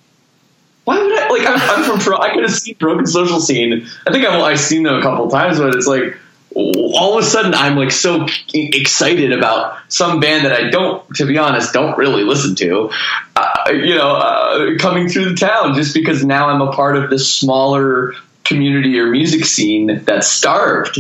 [0.86, 1.28] why would I?
[1.30, 2.24] Like I'm, I'm from Toronto.
[2.24, 3.88] I could have seen Broken Social Scene.
[4.08, 6.18] I think I've, I've seen them a couple times, but it's like
[6.56, 11.26] all of a sudden I'm like so excited about some band that I don't, to
[11.26, 12.92] be honest, don't really listen to.
[13.36, 17.10] Uh, you know, uh, coming through the town just because now I'm a part of
[17.10, 18.14] this smaller
[18.44, 21.00] community or music scene that's starved.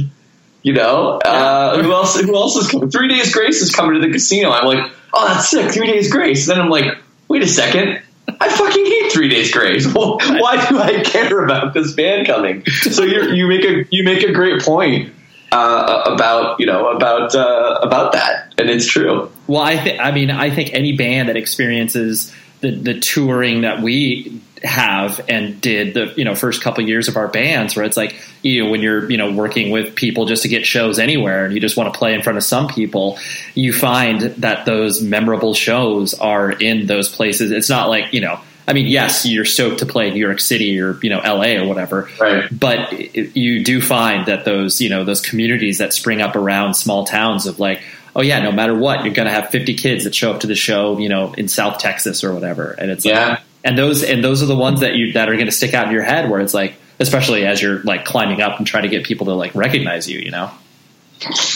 [0.63, 2.19] You know, uh, who else?
[2.19, 2.89] Who else is coming?
[2.89, 4.49] Three Days Grace is coming to the casino.
[4.49, 5.71] I'm like, oh, that's sick.
[5.71, 6.47] Three Days Grace.
[6.47, 6.97] Then I'm like,
[7.27, 8.01] wait a second.
[8.27, 9.85] I fucking hate Three Days Grace.
[9.85, 12.65] Well, why do I care about this band coming?
[12.65, 15.13] So you you make a you make a great point
[15.51, 19.31] uh, about you know about uh, about that, and it's true.
[19.45, 22.33] Well, I think I mean I think any band that experiences
[22.65, 27.17] the the touring that we have and did the you know first couple years of
[27.17, 30.41] our bands where it's like you know when you're you know working with people just
[30.43, 33.19] to get shows anywhere and you just want to play in front of some people
[33.53, 38.39] you find that those memorable shows are in those places it's not like you know
[38.67, 41.57] I mean, yes, you're stoked to play New York City or you know L.A.
[41.57, 42.45] or whatever, Right.
[42.51, 42.91] but
[43.37, 47.45] you do find that those you know those communities that spring up around small towns
[47.45, 47.83] of like,
[48.15, 50.47] oh yeah, no matter what, you're going to have 50 kids that show up to
[50.47, 53.27] the show, you know, in South Texas or whatever, and it's Yeah.
[53.29, 55.73] like, and those and those are the ones that you that are going to stick
[55.73, 58.83] out in your head where it's like, especially as you're like climbing up and trying
[58.83, 60.51] to get people to like recognize you, you know.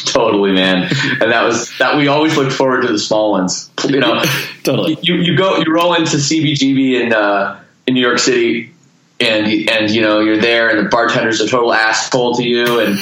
[0.05, 0.89] Totally, man.
[1.21, 1.97] And that was that.
[1.97, 3.69] We always looked forward to the small ones.
[3.87, 4.23] You know,
[4.63, 4.97] Totally.
[5.01, 8.71] You you go you roll into CBGB in uh, in New York City,
[9.19, 12.97] and and you know you're there, and the bartender's a total asshole to you, and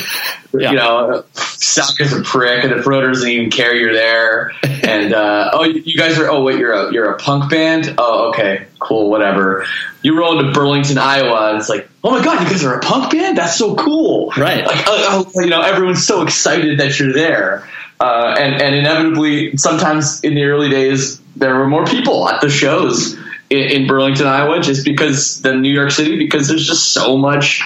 [0.59, 0.71] Yeah.
[0.71, 5.51] you know Saka's a prick, and the promoter doesn't even care you're there, and uh,
[5.53, 9.09] oh you guys are oh wait you're a you're a punk band oh okay cool
[9.09, 9.65] whatever.
[10.03, 12.79] You roll into Burlington, Iowa, and it's like oh my god you guys are a
[12.79, 14.65] punk band that's so cool Right.
[14.65, 17.67] like uh, uh, you know everyone's so excited that you're there
[17.99, 22.49] uh, and and inevitably sometimes in the early days there were more people at the
[22.49, 23.15] shows
[23.49, 27.63] in, in Burlington Iowa just because than New York City because there's just so much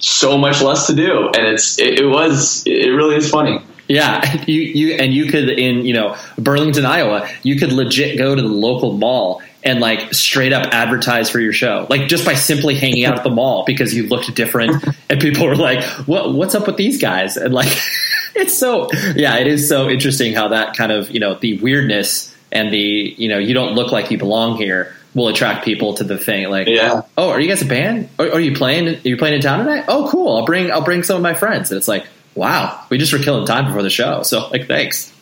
[0.00, 4.44] so much less to do and it's it, it was it really is funny Yeah,
[4.46, 8.40] you you and you could in you know Burlington, Iowa, you could legit go to
[8.40, 12.76] the local mall and like straight up advertise for your show, like just by simply
[12.76, 16.54] hanging out at the mall because you looked different, and people were like, "What what's
[16.54, 17.76] up with these guys?" And like,
[18.36, 22.34] it's so yeah, it is so interesting how that kind of you know the weirdness
[22.52, 26.04] and the you know you don't look like you belong here will attract people to
[26.04, 26.48] the thing.
[26.48, 27.02] Like, Yeah.
[27.18, 28.08] oh, are you guys a band?
[28.18, 28.88] Are, are you playing?
[28.88, 29.84] Are you playing in town tonight?
[29.88, 30.36] Oh, cool.
[30.36, 31.70] I'll bring I'll bring some of my friends.
[31.70, 34.22] And it's like, wow, we just were killing time before the show.
[34.22, 35.12] So like, thanks.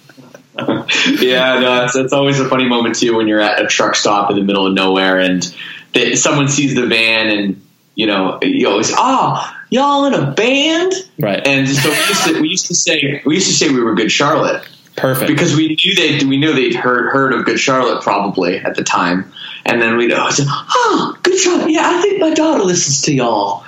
[0.59, 4.31] yeah, no, it's, it's always a funny moment too when you're at a truck stop
[4.31, 5.55] in the middle of nowhere and
[5.95, 7.65] they, someone sees the van and
[7.95, 11.47] you know you always ah y'all in a band Right.
[11.47, 13.95] and so we used to we used to say we used to say we were
[13.95, 14.69] Good Charlotte
[14.99, 15.29] Perfect.
[15.29, 18.85] because we knew they we knew they'd heard heard of Good Charlotte probably at the
[18.85, 19.33] time
[19.65, 23.15] and then we'd always say oh Good Charlotte yeah I think my daughter listens to
[23.15, 23.65] y'all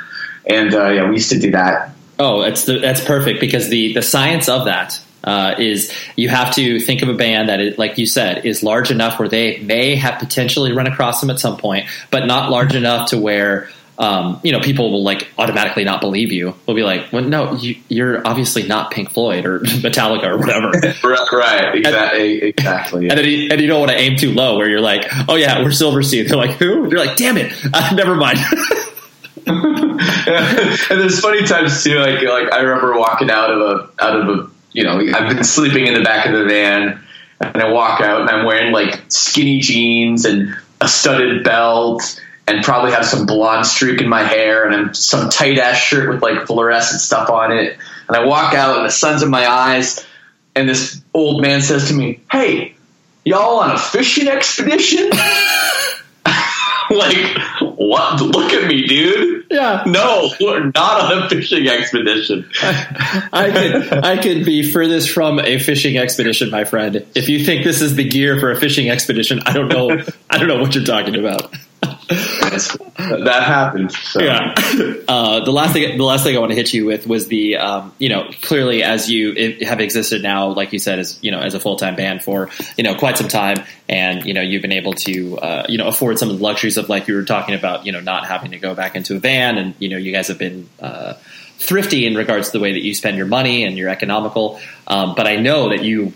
[0.49, 3.95] and uh, yeah we used to do that Oh, that's the, that's perfect because the
[3.95, 7.79] the science of that uh, is you have to think of a band that, is,
[7.79, 11.41] like you said, is large enough where they may have potentially run across them at
[11.41, 13.71] some point, but not large enough to where.
[14.01, 16.55] Um, you know, people will like automatically not believe you.
[16.65, 20.71] They'll be like, "Well, no, you, you're obviously not Pink Floyd or Metallica or whatever."
[21.37, 24.71] right, exactly exactly And then you, and you don't want to aim too low, where
[24.71, 28.17] you're like, "Oh yeah, we're Silverstein." They're like, "Who?" They're like, "Damn it, uh, never
[28.17, 28.39] mind."
[29.47, 30.01] and
[30.89, 31.99] there's funny times too.
[31.99, 35.45] Like like I remember walking out of a out of a you know I've been
[35.45, 37.03] sleeping in the back of the van,
[37.41, 42.19] and I walk out and I'm wearing like skinny jeans and a studded belt.
[42.51, 46.21] And probably have some blonde streak in my hair, and some tight ass shirt with
[46.21, 47.79] like fluorescent stuff on it.
[48.09, 50.05] And I walk out, and the sun's in my eyes.
[50.57, 52.75] And this old man says to me, "Hey,
[53.25, 55.11] y'all on a fishing expedition?"
[56.91, 58.21] like, what?
[58.21, 59.47] Look at me, dude.
[59.49, 62.51] yeah, No, we're not on a fishing expedition.
[62.63, 67.07] I could I could be furthest from a fishing expedition, my friend.
[67.15, 70.03] If you think this is the gear for a fishing expedition, I don't know.
[70.29, 71.55] I don't know what you're talking about.
[71.83, 73.93] that happened.
[73.93, 74.21] So.
[74.21, 74.55] Yeah.
[75.11, 77.57] Uh, the last thing, the last thing I want to hit you with was the,
[77.57, 81.41] um, you know, clearly as you have existed now, like you said, as you know,
[81.41, 84.63] as a full time band for you know quite some time, and you know you've
[84.63, 87.25] been able to uh, you know afford some of the luxuries of like you were
[87.25, 89.97] talking about, you know, not having to go back into a van, and you know
[89.97, 90.69] you guys have been.
[90.81, 91.15] Uh,
[91.61, 94.59] thrifty in regards to the way that you spend your money and you're economical.
[94.87, 96.13] Um, but I know that you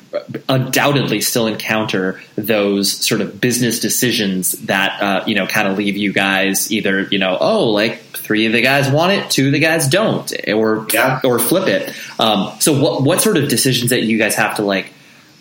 [0.48, 5.96] undoubtedly still encounter those sort of business decisions that, uh, you know, kind of leave
[5.96, 9.52] you guys either, you know, oh, like three of the guys want it, two of
[9.52, 11.20] the guys don't, or, Yeah.
[11.22, 11.92] or flip it.
[12.18, 14.92] Um, so what, what sort of decisions that you guys have to like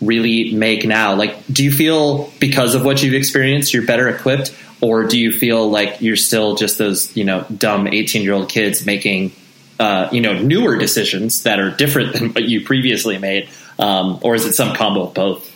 [0.01, 1.16] really make now?
[1.16, 4.54] Like, do you feel because of what you've experienced, you're better equipped?
[4.82, 8.49] Or do you feel like you're still just those, you know, dumb 18 year old
[8.49, 9.32] kids making
[9.84, 14.34] uh, you know newer decisions that are different than what you previously made, um, or
[14.34, 15.51] is it some combo of both?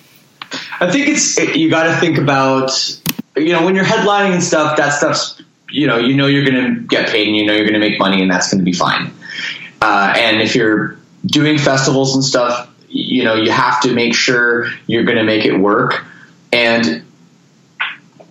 [0.82, 3.00] I think it's you got to think about
[3.38, 4.76] you know when you're headlining and stuff.
[4.76, 7.68] That stuff's you know you know you're going to get paid and you know you're
[7.70, 9.14] going to make money and that's going to be fine.
[9.82, 14.68] Uh, and if you're doing festivals and stuff, you know, you have to make sure
[14.88, 16.04] you're going to make it work.
[16.52, 17.06] And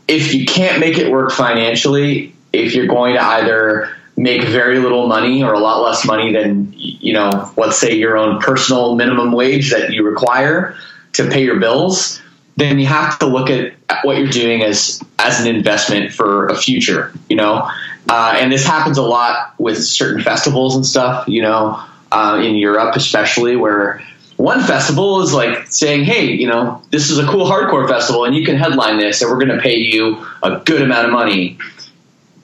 [0.09, 5.07] if you can't make it work financially, if you're going to either make very little
[5.07, 9.33] money or a lot less money than you know let's say your own personal minimum
[9.33, 10.75] wage that you require
[11.13, 12.21] to pay your bills
[12.57, 16.57] then you have to look at what you're doing as as an investment for a
[16.57, 17.71] future you know?
[18.09, 22.55] Uh, and this happens a lot with certain festivals and stuff you know uh, in
[22.57, 24.03] europe especially where
[24.37, 28.35] one festival is like saying hey you know this is a cool hardcore festival and
[28.35, 31.59] you can headline this and we're going to pay you a good amount of money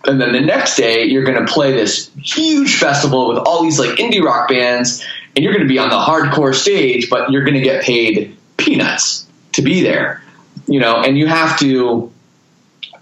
[0.05, 3.79] and then the next day you're going to play this huge festival with all these
[3.79, 5.05] like indie rock bands
[5.37, 8.37] and you're going to be on the hardcore stage but you're going to get paid
[8.57, 10.23] peanuts to be there
[10.67, 10.97] you know?
[10.97, 12.11] And you have to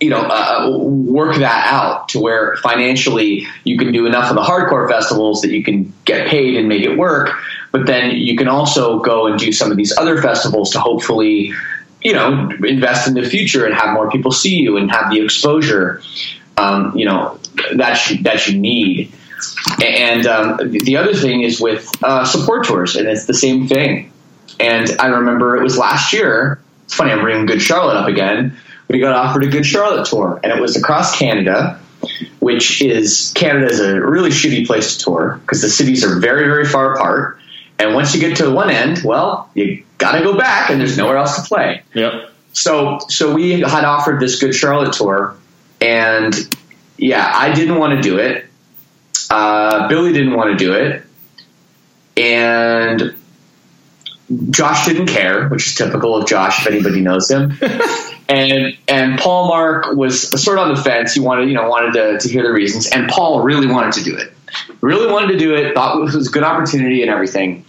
[0.01, 4.43] you know uh, work that out to where financially you can do enough of the
[4.43, 7.37] hardcore festivals that you can get paid and make it work.
[7.71, 11.53] But then you can also go and do some of these other festivals to hopefully
[12.03, 15.23] you know invest in the future and have more people see you and have the
[15.23, 16.03] exposure
[16.61, 17.39] um, you know
[17.75, 19.13] that you, that you need.
[19.83, 24.13] And um, the other thing is with uh, support tours, and it's the same thing.
[24.59, 26.61] And I remember it was last year.
[26.85, 28.57] It's funny, I'm bringing Good Charlotte up again.
[28.89, 31.81] We got offered a Good Charlotte tour, and it was across Canada,
[32.41, 36.47] which is Canada is a really shitty place to tour because the cities are very,
[36.47, 37.39] very far apart.
[37.79, 40.99] And once you get to one end, well, you got to go back, and there's
[40.99, 41.83] nowhere else to play.
[41.95, 42.31] Yep.
[42.53, 45.37] So, so we had offered this Good Charlotte tour,
[45.81, 46.35] and
[46.97, 48.47] yeah, I didn't want to do it.
[49.31, 51.05] Uh, Billy didn't want to do it.
[52.17, 53.15] And
[54.51, 57.53] Josh didn't care, which is typical of Josh if anybody knows him.
[58.29, 61.15] and and Paul Marc was sort of on the fence.
[61.15, 62.87] He wanted, you know, wanted to, to hear the reasons.
[62.89, 64.33] And Paul really wanted to do it.
[64.81, 67.65] Really wanted to do it, thought it was a good opportunity and everything.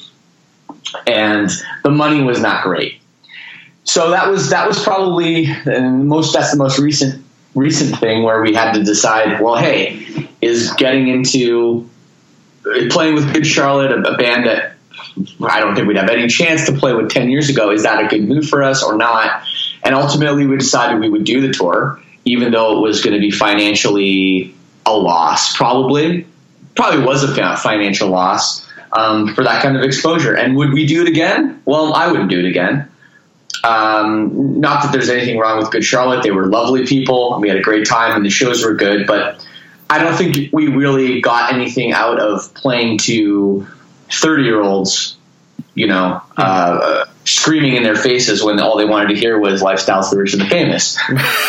[1.08, 1.50] And
[1.84, 3.02] the money was not great.
[3.84, 7.24] So that was that was probably and most that's the most recent
[7.56, 11.90] recent thing where we had to decide, well, hey, is getting into
[12.90, 14.76] playing with Good Charlotte, a, a band that
[15.44, 18.04] I don't think we'd have any chance to play with 10 years ago, is that
[18.04, 19.44] a good move for us or not?
[19.84, 23.20] And ultimately, we decided we would do the tour, even though it was going to
[23.20, 26.28] be financially a loss, probably.
[26.76, 30.36] Probably was a financial loss um, for that kind of exposure.
[30.36, 31.62] And would we do it again?
[31.66, 32.90] Well, I wouldn't do it again.
[33.64, 36.24] Um, not that there's anything wrong with Good Charlotte.
[36.24, 37.40] They were lovely people.
[37.40, 39.46] We had a great time and the shows were good, but
[39.90, 43.68] I don't think we really got anything out of playing to
[44.10, 45.18] 30 year olds,
[45.76, 50.10] you know, uh, screaming in their faces when all they wanted to hear was lifestyles
[50.10, 50.98] the rich and the famous,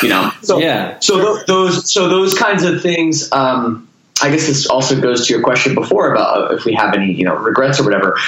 [0.03, 0.31] you know?
[0.43, 0.99] So, yeah.
[0.99, 3.89] So th- those, so those kinds of things, um,
[4.21, 7.25] I guess this also goes to your question before about if we have any, you
[7.25, 8.19] know, regrets or whatever.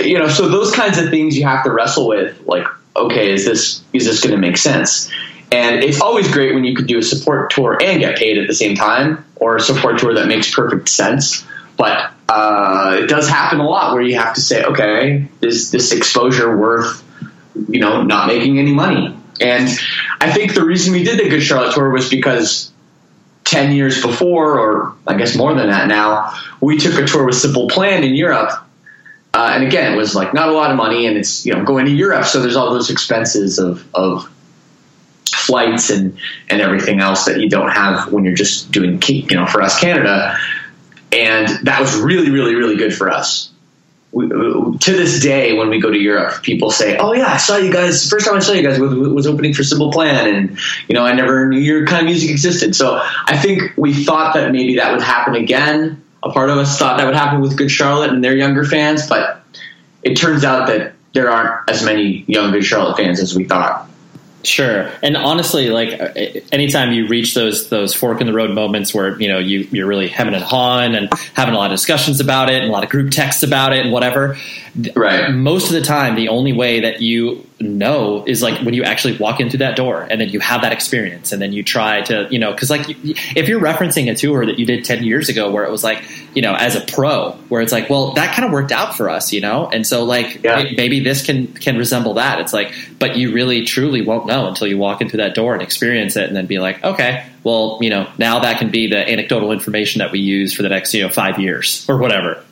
[0.00, 2.66] You know, so those kinds of things you have to wrestle with, like
[2.96, 5.10] okay, is this is this going to make sense?
[5.52, 8.46] And it's always great when you could do a support tour and get paid at
[8.46, 11.44] the same time, or a support tour that makes perfect sense.
[11.76, 15.92] But uh, it does happen a lot where you have to say, okay, is this
[15.92, 17.02] exposure worth,
[17.68, 19.16] you know, not making any money?
[19.40, 19.68] And
[20.20, 22.70] I think the reason we did the Good Charlotte tour was because
[23.44, 27.34] 10 years before, or I guess more than that now, we took a tour with
[27.34, 28.52] Simple Plan in Europe
[29.40, 31.64] uh, and again, it was like not a lot of money, and it's you know
[31.64, 34.30] going to Europe, so there's all those expenses of of
[35.24, 36.18] flights and
[36.50, 39.80] and everything else that you don't have when you're just doing you know for us
[39.80, 40.36] Canada,
[41.10, 43.50] and that was really really really good for us.
[44.12, 47.56] We, to this day, when we go to Europe, people say, "Oh yeah, I saw
[47.56, 48.10] you guys.
[48.10, 51.06] First time I saw you guys was, was opening for Simple Plan, and you know
[51.06, 54.76] I never knew your kind of music existed." So I think we thought that maybe
[54.76, 58.10] that would happen again a part of us thought that would happen with Good Charlotte
[58.10, 59.42] and their younger fans, but
[60.02, 63.88] it turns out that there aren't as many young Good Charlotte fans as we thought.
[64.42, 66.00] Sure, and honestly, like
[66.50, 69.86] anytime you reach those those fork in the road moments where you know you you're
[69.86, 72.82] really hemming and hawing and having a lot of discussions about it and a lot
[72.82, 74.38] of group texts about it and whatever.
[74.96, 75.30] Right.
[75.30, 79.16] Most of the time, the only way that you know is like when you actually
[79.18, 82.26] walk into that door and then you have that experience and then you try to
[82.30, 85.50] you know because like if you're referencing a tour that you did 10 years ago
[85.50, 86.02] where it was like
[86.34, 89.10] you know as a pro where it's like well that kind of worked out for
[89.10, 89.68] us you know?
[89.68, 90.70] And so like Yeah.
[90.76, 92.40] maybe this can can resemble that.
[92.40, 95.62] It's like but you really truly won't know until you walk into that door and
[95.62, 99.08] experience it and then be like okay well you know now that can be the
[99.08, 102.42] anecdotal information that we use for the next you know five years or whatever.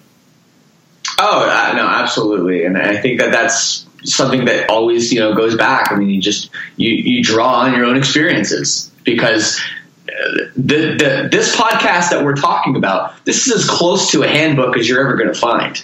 [1.19, 5.57] Oh uh, no, absolutely, and I think that that's something that always you know goes
[5.57, 5.93] back.
[5.93, 9.61] I mean, you just you you draw on your own experiences because.
[10.09, 14.29] uh, The, the, this podcast that we're talking about, this is as close to a
[14.29, 15.81] handbook as you're ever going to find.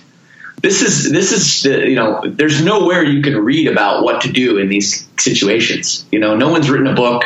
[0.63, 4.59] this is this is you know there's nowhere you can read about what to do
[4.59, 6.07] in these situations.
[6.11, 7.23] You know, no one's written a book.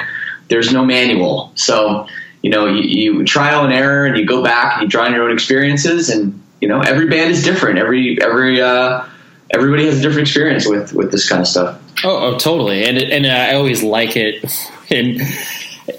[0.49, 1.53] There's no manual.
[1.55, 2.07] So
[2.43, 5.13] you know, you, you trial and error, and you go back and you draw on
[5.13, 7.79] your own experiences, and you know, every band is different.
[7.79, 9.05] Every every uh,
[9.51, 11.81] everybody has a different experience with with this kind of stuff.
[12.05, 12.85] Oh, oh totally.
[12.85, 14.45] And and I always like it.
[14.91, 15.21] And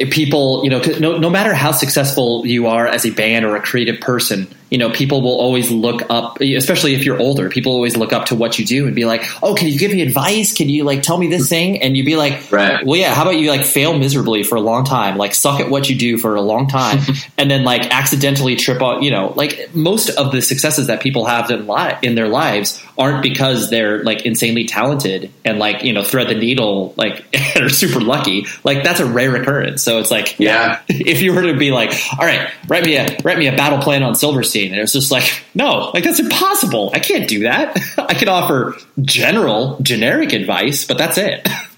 [0.09, 3.61] people, you know, no, no matter how successful you are as a band or a
[3.61, 7.97] creative person, you know, people will always look up, especially if you're older, people always
[7.97, 10.53] look up to what you do and be like, oh, can you give me advice?
[10.53, 11.81] Can you like tell me this thing?
[11.81, 12.85] And you'd be like, right.
[12.85, 15.69] well, yeah, how about you like fail miserably for a long time, like suck at
[15.69, 16.99] what you do for a long time,
[17.37, 21.25] and then like accidentally trip on, you know, like most of the successes that people
[21.25, 25.93] have in, li- in their lives aren't because they're like insanely talented and like, you
[25.93, 28.45] know, thread the needle, like, are super lucky.
[28.63, 29.81] Like, that's a rare occurrence.
[29.81, 33.17] So it's like, yeah, if you were to be like, all right, write me a,
[33.23, 36.19] write me a battle plan on Silverstein and it was just like, no, like that's
[36.19, 36.91] impossible.
[36.93, 37.77] I can't do that.
[37.97, 41.47] I can offer general, generic advice, but that's it.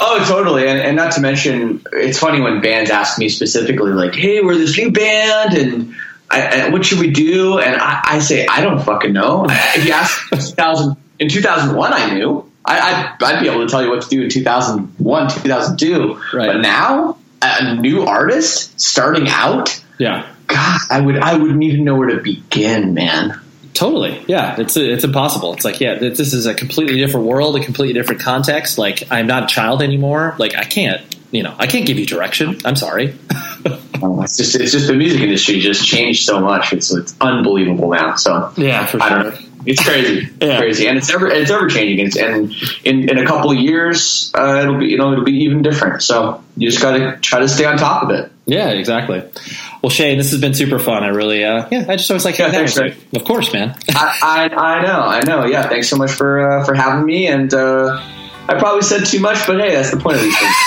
[0.00, 0.68] oh, totally.
[0.68, 4.56] And, and, not to mention, it's funny when bands ask me specifically, like, hey, we're
[4.56, 5.94] this new band and,
[6.30, 7.58] I, and what should we do?
[7.58, 9.46] And I, I, say, I don't fucking know.
[9.48, 12.50] If you ask 2000, in 2001, I knew.
[12.64, 16.20] I, would I'd be able to tell you what to do in 2001, 2002.
[16.34, 16.46] Right.
[16.46, 21.96] But now, a new artist starting out, yeah, God, I would I wouldn't even know
[21.96, 23.40] where to begin, man.
[23.76, 24.58] Totally, yeah.
[24.58, 25.52] It's it's impossible.
[25.52, 28.78] It's like, yeah, this is a completely different world, a completely different context.
[28.78, 30.34] Like, I'm not a child anymore.
[30.38, 32.58] Like, I can't, you know, I can't give you direction.
[32.64, 33.14] I'm sorry.
[34.02, 36.72] oh, it's just it's just the music industry just changed so much.
[36.72, 38.14] It's it's unbelievable now.
[38.14, 39.38] So yeah, for I don't know.
[39.66, 40.58] It's crazy, yeah.
[40.58, 42.06] crazy, and it's ever it's ever changing.
[42.06, 45.44] It's, and in, in a couple of years, uh, it'll be you know it'll be
[45.44, 46.02] even different.
[46.02, 48.32] So you just got to try to stay on top of it.
[48.46, 49.24] Yeah, exactly.
[49.82, 51.02] Well, Shane, this has been super fun.
[51.02, 53.76] I really, uh, yeah, I just always like yeah, thanks, Of course, man.
[53.90, 55.46] I, I, I, know, I know.
[55.46, 57.26] Yeah, thanks so much for uh, for having me.
[57.26, 58.00] And uh,
[58.48, 60.54] I probably said too much, but hey, that's the point of these things.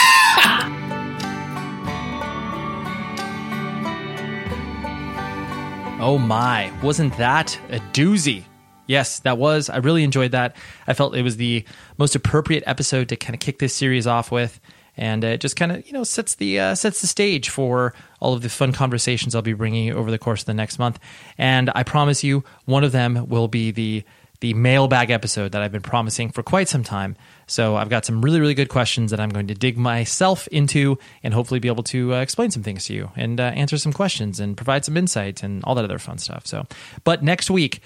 [6.01, 8.43] oh my, wasn't that a doozy?
[8.87, 9.69] Yes, that was.
[9.69, 10.57] I really enjoyed that.
[10.85, 11.63] I felt it was the
[11.97, 14.59] most appropriate episode to kind of kick this series off with
[14.99, 18.33] and it just kind of you know sets the uh, sets the stage for all
[18.33, 20.99] of the fun conversations I'll be bringing you over the course of the next month.
[21.37, 24.03] And I promise you, one of them will be the
[24.41, 27.17] the mailbag episode that I've been promising for quite some time.
[27.47, 30.99] So I've got some really really good questions that I'm going to dig myself into,
[31.23, 33.93] and hopefully be able to uh, explain some things to you and uh, answer some
[33.93, 36.45] questions and provide some insight and all that other fun stuff.
[36.45, 36.67] So,
[37.05, 37.81] but next week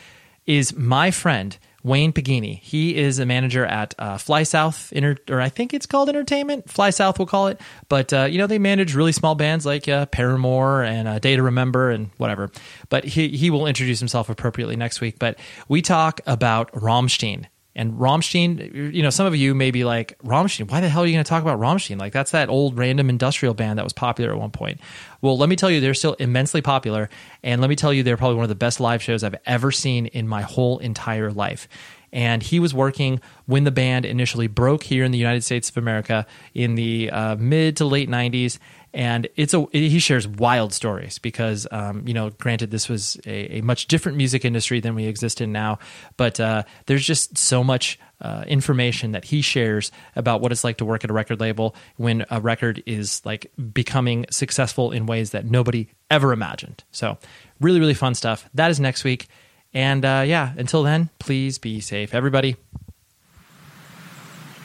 [0.47, 2.59] is my friend Wayne Pagini.
[2.59, 6.69] He is a manager at uh, Fly South, Inter- or I think it's called Entertainment.
[6.69, 7.59] Fly South, we'll call it.
[7.89, 11.35] But uh, you know, they manage really small bands like uh, Paramore and uh, Day
[11.35, 12.51] to Remember and whatever.
[12.89, 15.19] But he he will introduce himself appropriately next week.
[15.19, 17.45] But we talk about Rammstein
[17.75, 21.05] and Rammstein, you know, some of you may be like, Rammstein, why the hell are
[21.07, 21.99] you going to talk about Rammstein?
[21.99, 24.79] Like, that's that old random industrial band that was popular at one point.
[25.21, 27.09] Well, let me tell you, they're still immensely popular.
[27.41, 29.71] And let me tell you, they're probably one of the best live shows I've ever
[29.71, 31.67] seen in my whole entire life.
[32.11, 35.77] And he was working when the band initially broke here in the United States of
[35.77, 38.59] America in the uh, mid to late 90s
[38.93, 43.57] and it's a he shares wild stories because um, you know granted this was a,
[43.57, 45.79] a, much different music industry than we exist in now
[46.17, 50.77] but uh, there's just so much uh, information that he shares about what it's like
[50.77, 55.31] to work at a record label when a record is like becoming successful in ways
[55.31, 56.83] that nobody ever imagined.
[56.91, 57.17] So
[57.59, 58.49] really really fun stuff.
[58.53, 59.27] That is next week.
[59.73, 62.55] And uh, yeah until then please be safe everybody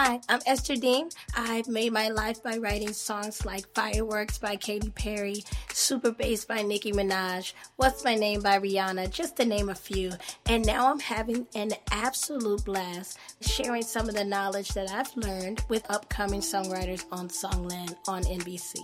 [0.00, 1.08] Hi, I'm Esther Dean.
[1.36, 5.42] I've made my life by writing songs like Fireworks by Katy Perry,
[5.72, 10.12] Super Bass by Nicki Minaj, What's My Name by Rihanna, just to name a few.
[10.46, 15.64] And now I'm having an absolute blast sharing some of the knowledge that I've learned
[15.68, 18.76] with upcoming songwriters on Songland on NBC.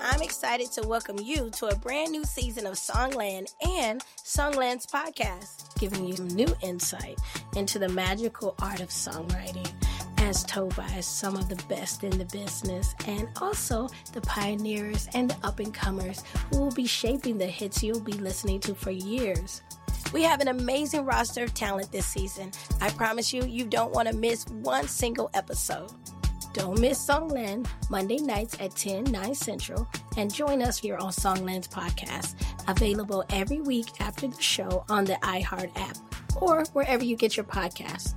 [0.00, 5.76] I'm excited to welcome you to a brand new season of Songland and Songland's podcast,
[5.80, 7.18] giving you new insight
[7.56, 9.66] into the magical art of songwriting
[10.26, 15.30] as told by some of the best in the business, and also the pioneers and
[15.30, 18.90] the up and comers who will be shaping the hits you'll be listening to for
[18.90, 19.62] years.
[20.12, 22.50] We have an amazing roster of talent this season.
[22.80, 25.92] I promise you, you don't want to miss one single episode.
[26.52, 31.68] Don't miss Songland Monday nights at 10, 9 Central, and join us here on Songland's
[31.68, 32.34] podcast,
[32.66, 35.96] available every week after the show on the iHeart app.
[36.40, 38.14] or wherever you get your podcasts.